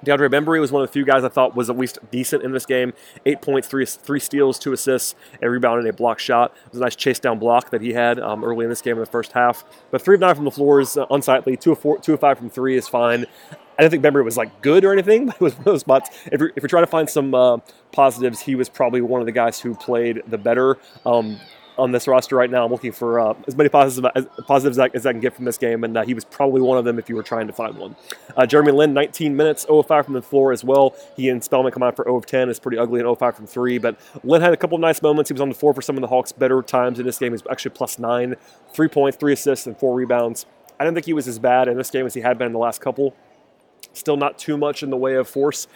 DeAndre 0.05 0.31
Bembry 0.31 0.61
was 0.61 0.73
one 0.73 0.83
of 0.83 0.89
the 0.89 0.93
few 0.93 1.05
guys 1.05 1.25
I 1.25 1.29
thought 1.29 1.55
was 1.55 1.71
at 1.71 1.79
least 1.79 1.99
decent 2.11 2.43
in 2.43 2.53
this 2.53 2.67
game. 2.67 2.93
Eight 3.27 3.41
points, 3.41 3.69
three, 3.69 3.87
three 3.87 4.21
steals, 4.21 4.59
two 4.59 4.73
assists, 4.73 5.15
a 5.43 5.49
rebound, 5.49 5.81
and 5.81 5.89
a 5.89 5.93
block 5.93 6.19
shot. 6.19 6.53
It 6.67 6.73
was 6.73 6.81
a 6.81 6.85
nice 6.85 6.97
chase 6.97 7.19
down 7.19 7.39
block 7.39 7.71
that 7.71 7.81
he 7.81 7.93
had 7.93 8.19
um, 8.21 8.45
early 8.45 8.65
in 8.65 8.71
this 8.71 8.83
game 8.83 8.95
in 8.95 9.01
the 9.01 9.07
first 9.07 9.33
half. 9.33 9.65
But 9.91 10.03
three 10.03 10.15
of 10.15 10.21
nine 10.21 10.35
from 10.35 10.45
the 10.45 10.51
floor 10.51 10.81
is 10.81 10.97
uh, 10.97 11.07
unsightly. 11.11 11.57
Two 11.57 11.73
of, 11.73 11.79
four, 11.79 11.99
two 11.99 12.15
of 12.15 12.21
five 12.21 12.39
from 12.39 12.51
three 12.51 12.77
is 12.77 12.89
fine. 12.89 13.27
I 13.79 13.83
don't 13.83 13.91
think 13.91 14.05
Bembry 14.05 14.25
was 14.25 14.37
like 14.37 14.63
good 14.63 14.85
or 14.85 14.93
anything, 14.93 15.27
but 15.27 15.37
it 15.37 15.41
was 15.41 15.55
one 15.55 15.61
of 15.61 15.65
those 15.65 15.81
spots. 15.81 16.11
If 16.31 16.41
you're, 16.41 16.51
if 16.55 16.63
you're 16.63 16.69
trying 16.69 16.85
to 16.85 16.91
find 16.91 17.09
some 17.09 17.35
uh, 17.35 17.59
positives, 17.93 18.41
he 18.41 18.55
was 18.55 18.69
probably 18.69 19.01
one 19.01 19.21
of 19.21 19.27
the 19.27 19.33
guys 19.33 19.61
who 19.61 19.75
played 19.75 20.23
the 20.27 20.39
better. 20.39 20.79
Um, 21.05 21.39
on 21.79 21.93
this 21.93 22.07
roster 22.07 22.37
right 22.37 22.51
now. 22.51 22.65
I'm 22.65 22.73
looking 22.73 22.93
for 22.93 23.21
uh, 23.21 23.35
as 23.47 23.57
many 23.57 23.69
positives 23.69 24.09
as, 24.15 24.27
positives 24.47 24.79
as 24.79 25.07
I 25.07 25.13
can 25.13 25.21
get 25.21 25.35
from 25.35 25.45
this 25.45 25.59
game, 25.59 25.85
and 25.85 25.97
uh, 25.97 26.05
he 26.05 26.15
was 26.15 26.25
probably 26.25 26.61
one 26.61 26.79
of 26.79 26.85
them 26.85 26.99
if 26.99 27.09
you 27.09 27.17
were 27.17 27.23
trying 27.23 27.47
to 27.47 27.53
find 27.53 27.77
one. 27.77 27.97
Uh, 28.37 28.47
Jeremy 28.47 28.73
Lin, 28.73 28.95
19 28.95 29.37
minutes, 29.37 29.63
0 29.63 29.83
5 29.83 30.05
from 30.05 30.15
the 30.15 30.23
floor 30.23 30.53
as 30.53 30.65
well. 30.65 30.95
He 31.17 31.29
and 31.29 31.43
Spellman 31.43 31.73
come 31.73 31.83
out 31.83 31.97
for 31.97 32.05
0 32.05 32.17
of 32.17 32.27
10. 32.27 32.49
It's 32.49 32.59
pretty 32.59 32.79
ugly 32.79 33.01
and 33.01 33.07
0 33.07 33.15
5 33.17 33.37
from 33.37 33.47
three, 33.47 33.79
but 33.79 33.99
Lin 34.23 34.43
had 34.43 34.53
a 34.53 34.57
couple 34.57 34.77
of 34.77 34.81
nice 34.81 35.03
moments. 35.03 35.29
He 35.29 35.35
was 35.35 35.41
on 35.41 35.49
the 35.49 35.55
floor 35.55 35.75
for 35.75 35.83
some 35.83 35.97
of 35.97 36.01
the 36.01 36.09
Hawks' 36.09 36.33
better 36.33 36.63
times 36.63 36.99
in 36.99 37.07
this 37.07 37.19
game. 37.19 37.33
He's 37.33 37.43
actually 37.51 37.73
plus 37.73 37.99
nine, 37.99 38.37
three 38.73 38.89
points, 38.89 39.17
three 39.17 39.33
assists, 39.33 39.67
and 39.67 39.77
four 39.77 39.95
rebounds. 39.95 40.47
I 40.79 40.85
didn't 40.85 40.95
think 40.95 41.07
he 41.07 41.13
was 41.13 41.29
as 41.29 41.39
bad 41.39 41.69
in 41.69 41.77
this 41.77 41.91
game 41.91 42.05
as 42.05 42.15
he 42.15 42.21
had 42.21 42.37
been 42.37 42.49
in 42.49 42.53
the 42.53 42.59
last 42.59 42.81
couple. 42.81 43.15
Still 43.95 44.17
not 44.17 44.39
too 44.39 44.57
much 44.57 44.83
in 44.83 44.91
the 44.91 44.97
way 44.97 45.15
of 45.15 45.29
force 45.29 45.67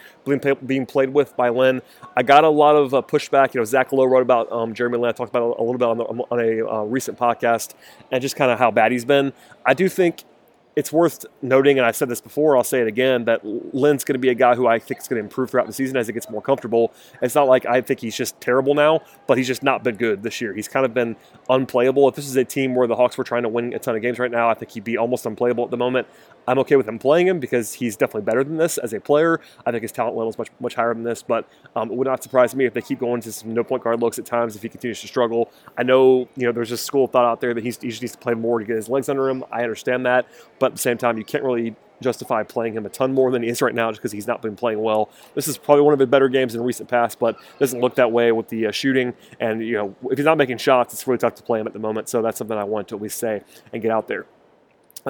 being 0.65 0.85
played 0.85 1.09
with 1.09 1.35
by 1.35 1.49
Len. 1.49 1.81
I 2.15 2.23
got 2.23 2.43
a 2.43 2.49
lot 2.49 2.75
of 2.75 2.93
uh, 2.93 3.01
pushback. 3.01 3.53
You 3.53 3.61
know, 3.61 3.65
Zach 3.65 3.91
Lowe 3.91 4.05
wrote 4.05 4.21
about 4.21 4.51
um, 4.51 4.73
Jeremy 4.73 4.97
Lin. 4.97 5.09
I 5.09 5.13
talked 5.13 5.29
about 5.29 5.57
a 5.57 5.63
little 5.63 5.77
bit 5.77 5.87
on, 5.87 5.97
the, 5.97 6.03
on 6.03 6.39
a 6.39 6.67
uh, 6.67 6.83
recent 6.83 7.17
podcast 7.17 7.73
and 8.11 8.21
just 8.21 8.35
kind 8.35 8.51
of 8.51 8.59
how 8.59 8.71
bad 8.71 8.91
he's 8.91 9.05
been. 9.05 9.33
I 9.65 9.73
do 9.73 9.89
think 9.89 10.23
it's 10.79 10.93
worth 10.93 11.25
noting, 11.41 11.77
and 11.77 11.85
I 11.85 11.91
said 11.91 12.07
this 12.07 12.21
before, 12.21 12.55
I'll 12.55 12.63
say 12.63 12.79
it 12.79 12.87
again, 12.87 13.25
that 13.25 13.41
Len's 13.75 14.05
going 14.05 14.13
to 14.13 14.19
be 14.19 14.29
a 14.29 14.33
guy 14.33 14.55
who 14.55 14.65
I 14.65 14.79
think 14.79 15.01
is 15.01 15.09
going 15.09 15.19
to 15.19 15.25
improve 15.25 15.49
throughout 15.49 15.67
the 15.67 15.73
season 15.73 15.97
as 15.97 16.07
he 16.07 16.13
gets 16.13 16.29
more 16.29 16.41
comfortable. 16.41 16.93
It's 17.21 17.35
not 17.35 17.49
like 17.49 17.65
I 17.65 17.81
think 17.81 17.99
he's 17.99 18.15
just 18.15 18.39
terrible 18.39 18.73
now, 18.75 19.01
but 19.27 19.37
he's 19.37 19.45
just 19.47 19.61
not 19.61 19.83
been 19.83 19.97
good 19.97 20.23
this 20.23 20.39
year. 20.39 20.53
He's 20.53 20.69
kind 20.69 20.85
of 20.85 20.93
been 20.93 21.17
unplayable. 21.49 22.07
If 22.07 22.15
this 22.15 22.27
is 22.27 22.37
a 22.37 22.45
team 22.45 22.75
where 22.75 22.87
the 22.87 22.95
Hawks 22.95 23.17
were 23.17 23.25
trying 23.25 23.43
to 23.43 23.49
win 23.49 23.73
a 23.73 23.79
ton 23.79 23.97
of 23.97 24.01
games 24.01 24.19
right 24.19 24.31
now, 24.31 24.47
I 24.49 24.53
think 24.53 24.71
he'd 24.71 24.85
be 24.85 24.97
almost 24.97 25.25
unplayable 25.25 25.65
at 25.65 25.69
the 25.69 25.75
moment. 25.77 26.07
I'm 26.47 26.57
okay 26.59 26.77
with 26.77 26.87
him 26.87 26.97
playing 26.97 27.27
him 27.27 27.39
because 27.39 27.73
he's 27.73 27.95
definitely 27.95 28.23
better 28.23 28.43
than 28.43 28.57
this 28.57 28.79
as 28.79 28.93
a 28.93 28.99
player. 28.99 29.39
I 29.65 29.71
think 29.71 29.83
his 29.83 29.91
talent 29.91 30.15
level 30.15 30.31
is 30.31 30.37
much 30.37 30.49
much 30.59 30.73
higher 30.73 30.93
than 30.95 31.03
this, 31.03 31.21
but 31.21 31.47
um, 31.75 31.91
it 31.91 31.95
would 31.95 32.07
not 32.07 32.23
surprise 32.23 32.55
me 32.55 32.65
if 32.65 32.73
they 32.73 32.81
keep 32.81 32.99
going 32.99 33.21
to 33.21 33.31
some 33.31 33.53
no 33.53 33.63
point 33.63 33.83
guard 33.83 33.99
looks 33.99 34.17
at 34.17 34.25
times 34.25 34.55
if 34.55 34.63
he 34.63 34.69
continues 34.69 34.99
to 35.01 35.07
struggle. 35.07 35.51
I 35.77 35.83
know 35.83 36.27
you 36.35 36.47
know 36.47 36.51
there's 36.51 36.71
a 36.71 36.77
school 36.77 37.05
of 37.05 37.11
thought 37.11 37.25
out 37.25 37.39
there 37.39 37.53
that 37.53 37.63
he's, 37.63 37.79
he 37.79 37.89
just 37.89 38.01
needs 38.01 38.13
to 38.13 38.17
play 38.17 38.33
more 38.33 38.57
to 38.57 38.65
get 38.65 38.77
his 38.77 38.89
legs 38.89 39.09
under 39.09 39.29
him. 39.29 39.43
I 39.51 39.61
understand 39.61 40.05
that, 40.07 40.25
but 40.57 40.68
at 40.69 40.75
the 40.75 40.81
same 40.81 40.97
time, 40.97 41.17
you 41.17 41.25
can't 41.25 41.43
really 41.43 41.75
justify 42.01 42.43
playing 42.43 42.73
him 42.73 42.85
a 42.85 42.89
ton 42.89 43.13
more 43.13 43.31
than 43.31 43.43
he 43.43 43.49
is 43.49 43.61
right 43.61 43.75
now 43.75 43.91
just 43.91 44.01
because 44.01 44.11
he's 44.11 44.27
not 44.27 44.41
been 44.41 44.55
playing 44.55 44.81
well. 44.81 45.09
This 45.35 45.47
is 45.47 45.57
probably 45.57 45.83
one 45.83 45.93
of 45.93 45.99
the 45.99 46.07
better 46.07 46.29
games 46.29 46.55
in 46.55 46.61
recent 46.61 46.89
past, 46.89 47.19
but 47.19 47.37
doesn't 47.59 47.79
look 47.81 47.95
that 47.95 48.11
way 48.11 48.31
with 48.31 48.47
the 48.49 48.67
uh, 48.67 48.71
shooting. 48.71 49.13
And 49.39 49.65
you 49.65 49.73
know, 49.73 49.95
if 50.09 50.17
he's 50.17 50.25
not 50.25 50.37
making 50.37 50.57
shots, 50.57 50.93
it's 50.93 51.07
really 51.07 51.17
tough 51.17 51.35
to 51.35 51.43
play 51.43 51.59
him 51.59 51.67
at 51.67 51.73
the 51.73 51.79
moment. 51.79 52.09
So 52.09 52.21
that's 52.21 52.37
something 52.37 52.57
I 52.57 52.63
want 52.63 52.87
to 52.89 52.95
at 52.95 53.01
least 53.01 53.17
say 53.17 53.41
and 53.73 53.81
get 53.81 53.91
out 53.91 54.07
there. 54.07 54.25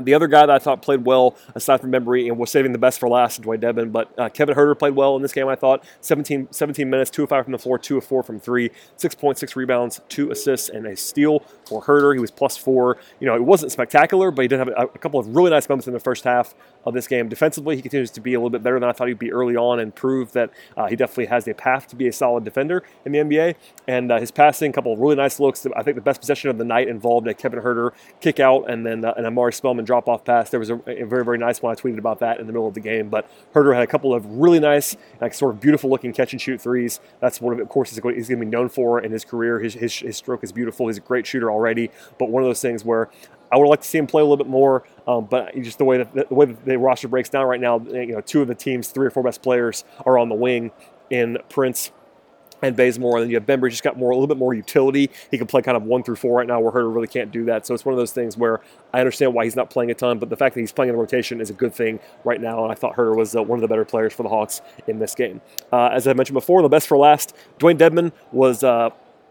The 0.05 0.13
other 0.13 0.27
guy 0.27 0.45
that 0.45 0.49
I 0.49 0.59
thought 0.59 0.81
played 0.81 1.05
well, 1.05 1.35
aside 1.55 1.81
from 1.81 1.91
Bembry, 1.91 2.27
and 2.27 2.37
was 2.37 2.51
saving 2.51 2.71
the 2.71 2.77
best 2.77 2.99
for 2.99 3.09
last, 3.09 3.41
Dewayne 3.41 3.61
Dedmon, 3.61 3.91
but 3.91 4.17
uh, 4.17 4.29
Kevin 4.29 4.55
Huerter 4.55 4.77
played 4.77 4.95
well 4.95 5.15
in 5.15 5.21
this 5.21 5.33
game, 5.33 5.47
I 5.47 5.55
thought. 5.55 5.83
17, 6.01 6.49
17 6.51 6.89
minutes, 6.89 7.09
2 7.09 7.23
of 7.23 7.29
5 7.29 7.45
from 7.45 7.51
the 7.51 7.57
floor, 7.57 7.77
2 7.77 7.97
of 7.97 8.03
4 8.03 8.23
from 8.23 8.39
3, 8.39 8.69
6.6 8.97 9.55
rebounds, 9.55 10.01
2 10.09 10.31
assists, 10.31 10.69
and 10.69 10.85
a 10.85 10.95
steal 10.95 11.39
for 11.65 11.81
Huerter. 11.83 12.13
He 12.13 12.19
was 12.19 12.31
plus 12.31 12.57
4. 12.57 12.97
You 13.19 13.27
know, 13.27 13.35
it 13.35 13.43
wasn't 13.43 13.71
spectacular, 13.71 14.31
but 14.31 14.43
he 14.43 14.47
did 14.47 14.59
have 14.59 14.69
a, 14.69 14.83
a 14.93 14.97
couple 14.99 15.19
of 15.19 15.35
really 15.35 15.51
nice 15.51 15.67
moments 15.69 15.87
in 15.87 15.93
the 15.93 15.99
first 15.99 16.23
half. 16.23 16.55
Of 16.85 16.93
this 16.93 17.07
game. 17.07 17.27
Defensively, 17.29 17.75
he 17.75 17.81
continues 17.81 18.11
to 18.11 18.21
be 18.21 18.33
a 18.33 18.39
little 18.39 18.49
bit 18.49 18.63
better 18.63 18.79
than 18.79 18.87
I 18.87 18.93
thought 18.93 19.07
he'd 19.07 19.19
be 19.19 19.31
early 19.31 19.55
on 19.55 19.79
and 19.79 19.93
prove 19.93 20.31
that 20.33 20.51
uh, 20.77 20.87
he 20.87 20.95
definitely 20.95 21.25
has 21.27 21.47
a 21.47 21.53
path 21.53 21.87
to 21.87 21.95
be 21.95 22.07
a 22.07 22.13
solid 22.13 22.43
defender 22.43 22.83
in 23.05 23.11
the 23.11 23.19
NBA. 23.19 23.55
And 23.87 24.11
uh, 24.11 24.19
his 24.19 24.31
passing, 24.31 24.71
a 24.71 24.73
couple 24.73 24.93
of 24.93 24.99
really 24.99 25.15
nice 25.15 25.39
looks. 25.39 25.65
I 25.75 25.83
think 25.83 25.95
the 25.95 26.01
best 26.01 26.21
possession 26.21 26.49
of 26.49 26.57
the 26.57 26.63
night 26.63 26.87
involved 26.87 27.27
a 27.27 27.33
Kevin 27.33 27.59
Huerter 27.59 27.91
kick 28.21 28.39
out 28.39 28.69
and 28.69 28.85
then 28.85 29.03
uh, 29.03 29.13
an 29.17 29.25
Omari 29.25 29.53
Spellman 29.53 29.85
drop 29.85 30.07
off 30.07 30.23
pass. 30.23 30.49
There 30.49 30.59
was 30.59 30.69
a, 30.69 30.75
a, 30.87 31.05
very, 31.05 31.25
very 31.25 31.37
nice 31.37 31.61
one. 31.61 31.71
I 31.71 31.75
tweeted 31.75 31.97
about 31.97 32.19
that 32.19 32.39
in 32.39 32.47
the 32.47 32.53
middle 32.53 32.67
of 32.67 32.73
the 32.73 32.79
game. 32.79 33.09
But 33.09 33.29
Huerter 33.53 33.73
had 33.73 33.83
a 33.83 33.87
couple 33.87 34.13
of 34.13 34.25
really 34.25 34.59
nice, 34.59 34.95
like 35.19 35.33
sort 35.33 35.53
of 35.53 35.61
beautiful 35.61 35.89
looking 35.89 36.13
catch 36.13 36.33
and 36.33 36.41
shoot 36.41 36.61
threes. 36.61 36.99
That's 37.19 37.41
one 37.41 37.53
of, 37.53 37.59
of 37.59 37.69
course, 37.69 37.89
he's 37.89 37.99
going 37.99 38.15
to 38.23 38.35
be 38.37 38.45
known 38.45 38.69
for 38.69 39.01
in 39.01 39.11
his 39.11 39.25
career. 39.25 39.59
His, 39.59 39.73
his, 39.73 39.95
his 39.99 40.17
stroke 40.17 40.43
is 40.43 40.51
beautiful. 40.51 40.87
He's 40.87 40.97
a 40.97 41.01
great 41.01 41.27
shooter 41.27 41.51
already. 41.51 41.91
But 42.17 42.29
one 42.29 42.43
of 42.43 42.49
those 42.49 42.61
things 42.61 42.85
where 42.85 43.09
I 43.51 43.57
would 43.57 43.67
like 43.67 43.81
to 43.81 43.87
see 43.87 43.97
him 43.97 44.07
play 44.07 44.21
a 44.21 44.25
little 44.25 44.37
bit 44.37 44.47
more, 44.47 44.83
um, 45.07 45.25
but 45.25 45.55
just 45.61 45.77
the 45.77 45.85
way 45.85 45.97
that 45.97 46.29
the 46.29 46.35
way 46.35 46.45
that 46.45 46.65
the 46.65 46.77
roster 46.77 47.07
breaks 47.07 47.29
down 47.29 47.45
right 47.47 47.59
now, 47.59 47.79
you 47.79 48.13
know, 48.13 48.21
two 48.21 48.41
of 48.41 48.47
the 48.47 48.55
team's 48.55 48.89
three 48.89 49.07
or 49.07 49.09
four 49.09 49.23
best 49.23 49.41
players 49.41 49.83
are 50.05 50.17
on 50.17 50.29
the 50.29 50.35
wing 50.35 50.71
in 51.09 51.37
Prince 51.49 51.91
and 52.61 52.75
Bazemore, 52.75 53.17
and 53.17 53.23
then 53.23 53.29
you 53.29 53.37
have 53.37 53.45
Bembry 53.45 53.69
just 53.69 53.83
got 53.83 53.97
more 53.97 54.11
a 54.11 54.15
little 54.15 54.27
bit 54.27 54.37
more 54.37 54.53
utility. 54.53 55.09
He 55.31 55.37
can 55.37 55.47
play 55.47 55.61
kind 55.61 55.77
of 55.77 55.83
one 55.83 56.03
through 56.03 56.17
four 56.17 56.37
right 56.37 56.47
now, 56.47 56.59
where 56.59 56.71
Huerter 56.71 56.93
really 56.93 57.07
can't 57.07 57.31
do 57.31 57.45
that. 57.45 57.65
So 57.65 57.73
it's 57.73 57.85
one 57.85 57.93
of 57.93 57.97
those 57.97 58.11
things 58.11 58.35
where 58.35 58.59
I 58.93 58.99
understand 58.99 59.33
why 59.33 59.45
he's 59.45 59.55
not 59.55 59.69
playing 59.69 59.91
a 59.91 59.93
ton, 59.93 60.19
but 60.19 60.29
the 60.29 60.35
fact 60.35 60.55
that 60.55 60.61
he's 60.61 60.71
playing 60.71 60.89
in 60.89 60.95
the 60.95 61.01
rotation 61.01 61.39
is 61.39 61.49
a 61.49 61.53
good 61.53 61.73
thing 61.73 61.99
right 62.23 62.41
now. 62.41 62.63
And 62.63 62.71
I 62.71 62.75
thought 62.75 62.95
Huerter 62.95 63.15
was 63.15 63.35
uh, 63.35 63.41
one 63.41 63.57
of 63.57 63.61
the 63.61 63.67
better 63.67 63.85
players 63.85 64.13
for 64.13 64.23
the 64.23 64.29
Hawks 64.29 64.61
in 64.87 64.99
this 64.99 65.15
game. 65.15 65.41
Uh, 65.71 65.87
as 65.87 66.05
I 66.07 66.13
mentioned 66.13 66.33
before, 66.33 66.61
the 66.61 66.69
best 66.69 66.87
for 66.87 66.97
last. 66.97 67.35
Dewayne 67.59 67.77
Dedmon 67.77 68.11
was. 68.31 68.63
Uh, 68.63 68.89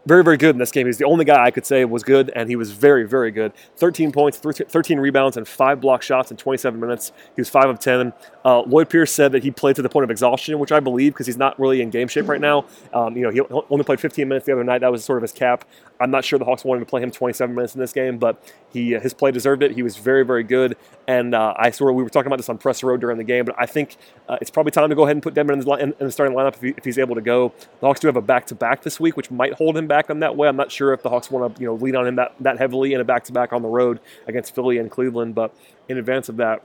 very, 0.09 0.23
very 0.23 0.37
good 0.37 0.55
in 0.55 0.57
this 0.57 0.71
game. 0.71 0.87
He's 0.87 0.97
the 0.97 1.05
only 1.05 1.23
guy 1.23 1.45
I 1.45 1.51
could 1.51 1.67
say 1.67 1.85
was 1.85 2.01
good, 2.01 2.31
and 2.35 2.49
he 2.49 2.55
was 2.55 2.71
very, 2.71 3.07
very 3.07 3.29
good. 3.29 3.53
13 3.77 4.11
points, 4.11 4.39
13 4.39 4.99
rebounds, 4.99 5.37
and 5.37 5.47
five 5.47 5.79
block 5.79 6.01
shots 6.01 6.31
in 6.31 6.37
27 6.37 6.79
minutes. 6.79 7.11
He 7.35 7.41
was 7.41 7.47
5 7.47 7.69
of 7.69 7.79
10. 7.79 8.11
Uh, 8.43 8.61
Lloyd 8.61 8.89
Pierce 8.89 9.11
said 9.11 9.31
that 9.33 9.43
he 9.43 9.51
played 9.51 9.75
to 9.75 9.83
the 9.83 9.89
point 9.89 10.05
of 10.05 10.09
exhaustion, 10.09 10.57
which 10.57 10.71
I 10.71 10.79
believe 10.79 11.13
because 11.13 11.27
he's 11.27 11.37
not 11.37 11.59
really 11.59 11.79
in 11.81 11.91
game 11.91 12.07
shape 12.07 12.27
right 12.27 12.41
now. 12.41 12.65
Um, 12.91 13.15
you 13.15 13.21
know, 13.21 13.29
he 13.29 13.41
only 13.69 13.83
played 13.83 13.99
15 13.99 14.27
minutes 14.27 14.47
the 14.47 14.53
other 14.53 14.63
night. 14.63 14.79
That 14.79 14.91
was 14.91 15.05
sort 15.05 15.19
of 15.19 15.21
his 15.21 15.31
cap. 15.31 15.63
I'm 15.99 16.09
not 16.09 16.25
sure 16.25 16.39
the 16.39 16.45
Hawks 16.45 16.63
wanted 16.63 16.79
to 16.79 16.85
play 16.87 17.03
him 17.03 17.11
27 17.11 17.53
minutes 17.53 17.75
in 17.75 17.81
this 17.81 17.93
game, 17.93 18.17
but 18.17 18.41
he 18.71 18.95
uh, 18.95 19.01
his 19.01 19.13
play 19.13 19.31
deserved 19.31 19.61
it. 19.61 19.71
He 19.71 19.83
was 19.83 19.97
very, 19.97 20.25
very 20.25 20.43
good. 20.43 20.77
And 21.07 21.35
uh, 21.35 21.53
I 21.57 21.67
of 21.67 21.79
we 21.81 22.03
were 22.03 22.09
talking 22.09 22.27
about 22.27 22.37
this 22.37 22.49
on 22.49 22.57
press 22.57 22.83
road 22.83 23.01
during 23.01 23.17
the 23.17 23.23
game, 23.23 23.43
but 23.43 23.55
I 23.57 23.65
think 23.65 23.97
uh, 24.27 24.37
it's 24.39 24.49
probably 24.49 24.71
time 24.71 24.89
to 24.89 24.95
go 24.95 25.03
ahead 25.03 25.15
and 25.15 25.23
put 25.23 25.33
Dedmon 25.33 25.53
in 25.53 25.59
the, 25.59 25.95
in 25.99 26.05
the 26.05 26.11
starting 26.11 26.37
lineup 26.37 26.55
if, 26.55 26.61
he, 26.61 26.69
if, 26.77 26.85
he's 26.85 26.97
able 26.97 27.15
to 27.15 27.21
go. 27.21 27.53
The 27.79 27.87
Hawks 27.87 27.99
do 27.99 28.07
have 28.07 28.15
a 28.15 28.21
back 28.21 28.45
to 28.47 28.55
back 28.55 28.83
this 28.83 28.99
week, 28.99 29.17
which 29.17 29.31
might 29.31 29.53
hold 29.53 29.75
him 29.75 29.87
back 29.87 29.98
on 30.09 30.19
that 30.19 30.35
way. 30.35 30.47
I'm 30.47 30.55
not 30.55 30.71
sure 30.71 30.93
if 30.93 31.03
the 31.03 31.09
Hawks 31.09 31.29
want 31.29 31.55
to 31.55 31.61
you 31.61 31.67
know 31.67 31.75
lean 31.75 31.95
on 31.95 32.07
him 32.07 32.15
that, 32.15 32.35
that 32.39 32.57
heavily 32.57 32.93
in 32.93 33.01
a 33.01 33.03
back 33.03 33.23
to 33.25 33.33
back 33.33 33.53
on 33.53 33.61
the 33.61 33.67
road 33.67 33.99
against 34.27 34.55
Philly 34.55 34.77
and 34.77 34.89
Cleveland, 34.89 35.35
but 35.35 35.53
in 35.89 35.97
advance 35.97 36.29
of 36.29 36.37
that 36.37 36.63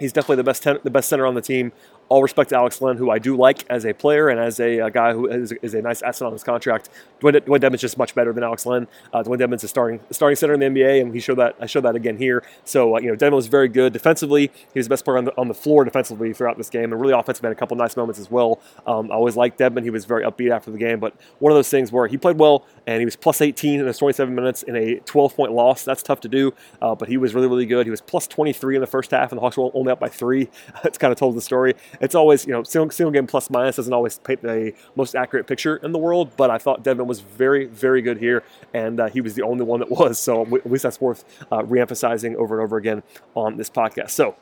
he's 0.00 0.12
definitely 0.12 0.36
the 0.36 0.44
best 0.44 0.62
ten, 0.62 0.78
the 0.82 0.90
best 0.90 1.08
center 1.08 1.26
on 1.26 1.34
the 1.34 1.42
team 1.42 1.72
all 2.10 2.22
respect 2.22 2.50
to 2.50 2.56
Alex 2.56 2.82
Len, 2.82 2.96
who 2.96 3.08
I 3.08 3.20
do 3.20 3.36
like 3.36 3.64
as 3.70 3.86
a 3.86 3.94
player 3.94 4.28
and 4.28 4.40
as 4.40 4.58
a, 4.58 4.80
a 4.80 4.90
guy 4.90 5.12
who 5.12 5.28
is, 5.28 5.52
is, 5.62 5.74
a 5.74 5.80
nice 5.80 6.02
asset 6.02 6.26
on 6.26 6.32
his 6.32 6.42
contract. 6.42 6.90
Dewayne, 7.20 7.40
Dewayne 7.40 7.60
Dedmon's 7.60 7.80
just 7.80 7.96
much 7.96 8.16
better 8.16 8.32
than 8.32 8.42
Alex 8.42 8.66
Len. 8.66 8.88
Uh, 9.12 9.22
Dewayne 9.22 9.38
Dedmon's 9.38 9.62
a 9.62 9.68
starting 9.68 10.00
starting 10.10 10.34
center 10.34 10.54
in 10.54 10.60
the 10.60 10.66
NBA, 10.66 11.00
and 11.00 11.14
he 11.14 11.20
showed 11.20 11.38
that. 11.38 11.54
I 11.60 11.66
showed 11.66 11.84
that 11.84 11.94
again 11.94 12.18
here. 12.18 12.42
So 12.64 12.96
uh, 12.96 13.00
you 13.00 13.08
know, 13.08 13.16
Dedmon 13.16 13.36
was 13.36 13.46
very 13.46 13.68
good 13.68 13.92
defensively. 13.92 14.50
He 14.74 14.80
was 14.80 14.86
the 14.86 14.90
best 14.90 15.04
player 15.04 15.18
on 15.18 15.26
the, 15.26 15.38
on 15.38 15.46
the 15.46 15.54
floor 15.54 15.84
defensively 15.84 16.32
throughout 16.32 16.58
this 16.58 16.68
game, 16.68 16.92
and 16.92 17.00
really 17.00 17.14
offensively 17.14 17.46
had 17.46 17.56
a 17.56 17.60
couple 17.60 17.76
nice 17.76 17.96
moments 17.96 18.18
as 18.18 18.28
well. 18.28 18.60
Um, 18.88 19.12
I 19.12 19.14
always 19.14 19.36
liked 19.36 19.60
Dedmon. 19.60 19.84
He 19.84 19.90
was 19.90 20.04
very 20.04 20.24
upbeat 20.24 20.50
after 20.50 20.72
the 20.72 20.78
game, 20.78 20.98
but 20.98 21.14
one 21.38 21.52
of 21.52 21.56
those 21.56 21.70
things 21.70 21.92
where 21.92 22.08
he 22.08 22.18
played 22.18 22.38
well 22.38 22.66
and 22.88 22.98
he 23.00 23.04
was 23.04 23.14
plus 23.14 23.40
18 23.40 23.78
in 23.78 23.86
his 23.86 23.98
27 23.98 24.34
minutes 24.34 24.64
in 24.64 24.74
a 24.74 24.96
12 24.96 25.36
point 25.36 25.52
loss. 25.52 25.84
That's 25.84 26.02
tough 26.02 26.20
to 26.22 26.28
do, 26.28 26.52
uh, 26.82 26.96
but 26.96 27.08
he 27.08 27.16
was 27.16 27.34
really 27.34 27.46
really 27.46 27.66
good. 27.66 27.86
He 27.86 27.90
was 27.90 28.00
plus 28.00 28.26
23 28.26 28.74
in 28.74 28.80
the 28.80 28.86
first 28.88 29.12
half, 29.12 29.30
and 29.30 29.38
the 29.38 29.40
Hawks 29.40 29.56
were 29.56 29.70
only 29.74 29.92
up 29.92 30.00
by 30.00 30.08
three. 30.08 30.48
it's 30.84 30.98
kind 30.98 31.12
of 31.12 31.18
told 31.18 31.36
the 31.36 31.40
story. 31.40 31.74
It's 32.00 32.14
always 32.14 32.46
you 32.46 32.52
know 32.52 32.62
single, 32.62 32.90
single 32.90 33.12
game 33.12 33.26
plus 33.26 33.50
minus 33.50 33.76
doesn't 33.76 33.92
always 33.92 34.18
paint 34.18 34.42
the 34.42 34.72
most 34.96 35.14
accurate 35.14 35.46
picture 35.46 35.76
in 35.76 35.92
the 35.92 35.98
world, 35.98 36.36
but 36.36 36.50
I 36.50 36.58
thought 36.58 36.82
Dedmon 36.82 37.06
was 37.06 37.20
very, 37.20 37.66
very 37.66 38.02
good 38.02 38.18
here, 38.18 38.42
and 38.72 39.00
uh, 39.00 39.08
he 39.08 39.20
was 39.20 39.34
the 39.34 39.42
only 39.42 39.64
one 39.64 39.80
that 39.80 39.90
was. 39.90 40.18
So 40.18 40.42
at 40.42 40.70
least 40.70 40.82
that's 40.82 41.00
worth 41.00 41.24
uh, 41.52 41.62
reemphasizing 41.62 42.34
over 42.36 42.58
and 42.58 42.64
over 42.64 42.76
again 42.76 43.02
on 43.34 43.56
this 43.56 43.70
podcast. 43.70 44.10
So 44.10 44.36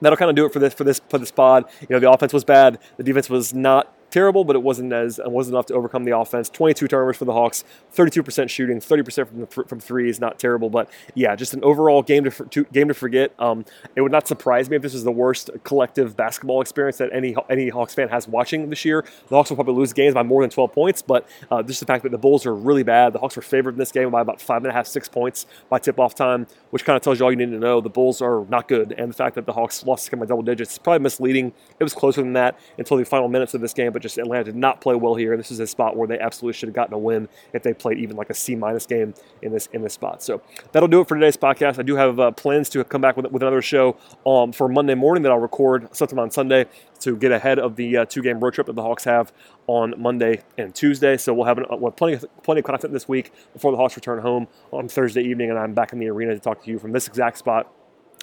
that'll 0.00 0.16
kind 0.16 0.30
of 0.30 0.36
do 0.36 0.46
it 0.46 0.52
for 0.52 0.58
this 0.58 0.74
for 0.74 0.84
this 0.84 1.00
for 1.08 1.18
this 1.18 1.30
pod. 1.30 1.64
You 1.80 1.88
know, 1.90 1.98
the 1.98 2.10
offense 2.10 2.32
was 2.32 2.44
bad, 2.44 2.78
the 2.96 3.02
defense 3.02 3.28
was 3.28 3.54
not 3.54 3.92
terrible, 4.16 4.46
but 4.46 4.56
it 4.56 4.62
wasn't 4.62 4.90
as 4.94 5.18
it 5.18 5.30
wasn't 5.30 5.52
enough 5.52 5.66
to 5.66 5.74
overcome 5.74 6.04
the 6.04 6.16
offense. 6.16 6.48
22 6.48 6.88
turnovers 6.88 7.18
for 7.18 7.26
the 7.26 7.34
Hawks, 7.34 7.64
32% 7.94 8.48
shooting, 8.48 8.80
30% 8.80 9.50
from 9.50 9.66
from 9.66 9.78
three 9.78 10.08
is 10.08 10.18
not 10.18 10.38
terrible, 10.38 10.70
but 10.70 10.88
yeah, 11.14 11.36
just 11.36 11.52
an 11.52 11.62
overall 11.62 12.02
game 12.02 12.24
to, 12.24 12.30
to 12.30 12.64
game 12.72 12.88
to 12.88 12.94
forget. 12.94 13.32
Um, 13.38 13.66
it 13.94 14.00
would 14.00 14.12
not 14.12 14.26
surprise 14.26 14.70
me 14.70 14.76
if 14.76 14.82
this 14.82 14.94
was 14.94 15.04
the 15.04 15.12
worst 15.12 15.50
collective 15.64 16.16
basketball 16.16 16.62
experience 16.62 16.96
that 16.96 17.10
any 17.12 17.36
any 17.50 17.68
Hawks 17.68 17.94
fan 17.94 18.08
has 18.08 18.26
watching 18.26 18.70
this 18.70 18.86
year. 18.86 19.04
The 19.28 19.36
Hawks 19.36 19.50
will 19.50 19.56
probably 19.56 19.74
lose 19.74 19.92
games 19.92 20.14
by 20.14 20.22
more 20.22 20.42
than 20.42 20.48
12 20.48 20.72
points, 20.72 21.02
but 21.02 21.28
uh, 21.50 21.62
just 21.62 21.80
the 21.80 21.86
fact 21.86 22.02
that 22.04 22.10
the 22.10 22.18
Bulls 22.18 22.46
are 22.46 22.54
really 22.54 22.84
bad. 22.84 23.12
The 23.12 23.18
Hawks 23.18 23.36
were 23.36 23.42
favored 23.42 23.74
in 23.74 23.78
this 23.78 23.92
game 23.92 24.10
by 24.10 24.22
about 24.22 24.40
five 24.40 24.62
and 24.64 24.70
a 24.70 24.72
half, 24.72 24.86
six 24.86 25.10
points 25.10 25.44
by 25.68 25.78
tip-off 25.78 26.14
time, 26.14 26.46
which 26.70 26.86
kind 26.86 26.96
of 26.96 27.02
tells 27.02 27.18
you 27.18 27.26
all 27.26 27.30
you 27.30 27.36
need 27.36 27.50
to 27.50 27.58
know. 27.58 27.82
The 27.82 27.90
Bulls 27.90 28.22
are 28.22 28.46
not 28.48 28.66
good, 28.66 28.94
and 28.96 29.10
the 29.10 29.14
fact 29.14 29.34
that 29.34 29.44
the 29.44 29.52
Hawks 29.52 29.84
lost 29.84 30.10
by 30.10 30.24
double 30.24 30.42
digits 30.42 30.72
is 30.72 30.78
probably 30.78 31.00
misleading. 31.00 31.52
It 31.78 31.84
was 31.84 31.92
closer 31.92 32.22
than 32.22 32.32
that 32.32 32.58
until 32.78 32.96
the 32.96 33.04
final 33.04 33.28
minutes 33.28 33.52
of 33.52 33.60
this 33.60 33.74
game, 33.74 33.92
but 33.92 34.05
just 34.06 34.18
Atlanta 34.18 34.44
did 34.44 34.56
not 34.56 34.80
play 34.80 34.94
well 34.94 35.14
here. 35.14 35.36
This 35.36 35.50
is 35.50 35.60
a 35.60 35.66
spot 35.66 35.96
where 35.96 36.06
they 36.06 36.18
absolutely 36.18 36.56
should 36.56 36.68
have 36.68 36.74
gotten 36.74 36.94
a 36.94 36.98
win 36.98 37.28
if 37.52 37.62
they 37.62 37.74
played 37.74 37.98
even 37.98 38.16
like 38.16 38.30
a 38.30 38.34
C 38.34 38.54
minus 38.54 38.86
game 38.86 39.14
in 39.42 39.52
this 39.52 39.68
in 39.72 39.82
this 39.82 39.94
spot. 39.94 40.22
So 40.22 40.42
that'll 40.72 40.88
do 40.88 41.00
it 41.00 41.08
for 41.08 41.14
today's 41.14 41.36
podcast. 41.36 41.78
I 41.78 41.82
do 41.82 41.96
have 41.96 42.20
uh, 42.20 42.30
plans 42.30 42.68
to 42.70 42.84
come 42.84 43.00
back 43.00 43.16
with, 43.16 43.26
with 43.30 43.42
another 43.42 43.62
show 43.62 43.96
um, 44.24 44.52
for 44.52 44.68
Monday 44.68 44.94
morning 44.94 45.22
that 45.24 45.32
I'll 45.32 45.38
record 45.38 45.94
sometime 45.94 46.18
on 46.18 46.30
Sunday 46.30 46.66
to 47.00 47.16
get 47.16 47.32
ahead 47.32 47.58
of 47.58 47.76
the 47.76 47.98
uh, 47.98 48.04
two 48.04 48.22
game 48.22 48.40
road 48.40 48.54
trip 48.54 48.66
that 48.66 48.74
the 48.74 48.82
Hawks 48.82 49.04
have 49.04 49.32
on 49.66 49.94
Monday 49.98 50.42
and 50.56 50.74
Tuesday. 50.74 51.16
So 51.16 51.34
we'll 51.34 51.46
have, 51.46 51.58
an, 51.58 51.66
we'll 51.70 51.90
have 51.90 51.96
plenty, 51.96 52.14
of, 52.14 52.24
plenty 52.42 52.60
of 52.60 52.64
content 52.64 52.92
this 52.92 53.08
week 53.08 53.32
before 53.52 53.72
the 53.72 53.76
Hawks 53.76 53.96
return 53.96 54.20
home 54.20 54.48
on 54.72 54.88
Thursday 54.88 55.22
evening, 55.22 55.50
and 55.50 55.58
I'm 55.58 55.74
back 55.74 55.92
in 55.92 55.98
the 55.98 56.08
arena 56.08 56.34
to 56.34 56.40
talk 56.40 56.62
to 56.64 56.70
you 56.70 56.78
from 56.78 56.92
this 56.92 57.08
exact 57.08 57.38
spot 57.38 57.72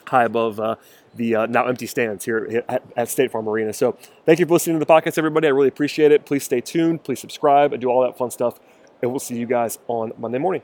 high 0.09 0.25
above 0.25 0.59
uh, 0.59 0.75
the 1.15 1.35
uh, 1.35 1.45
now 1.45 1.67
empty 1.67 1.85
stands 1.85 2.25
here 2.25 2.63
at, 2.67 2.83
at, 2.95 3.09
State 3.09 3.31
Farm 3.31 3.47
Arena. 3.47 3.73
So 3.73 3.97
thank 4.25 4.39
you 4.39 4.45
for 4.45 4.53
listening 4.53 4.79
to 4.79 4.85
the 4.85 4.91
podcast, 4.91 5.17
everybody. 5.17 5.47
I 5.47 5.51
really 5.51 5.67
appreciate 5.67 6.11
it. 6.11 6.25
Please 6.25 6.43
stay 6.43 6.61
tuned. 6.61 7.03
Please 7.03 7.19
subscribe 7.19 7.73
and 7.73 7.81
do 7.81 7.89
all 7.89 8.01
that 8.01 8.17
fun 8.17 8.31
stuff. 8.31 8.59
And 9.01 9.11
we'll 9.11 9.19
see 9.19 9.37
you 9.37 9.45
guys 9.45 9.79
on 9.87 10.13
Monday 10.17 10.39
morning. 10.39 10.63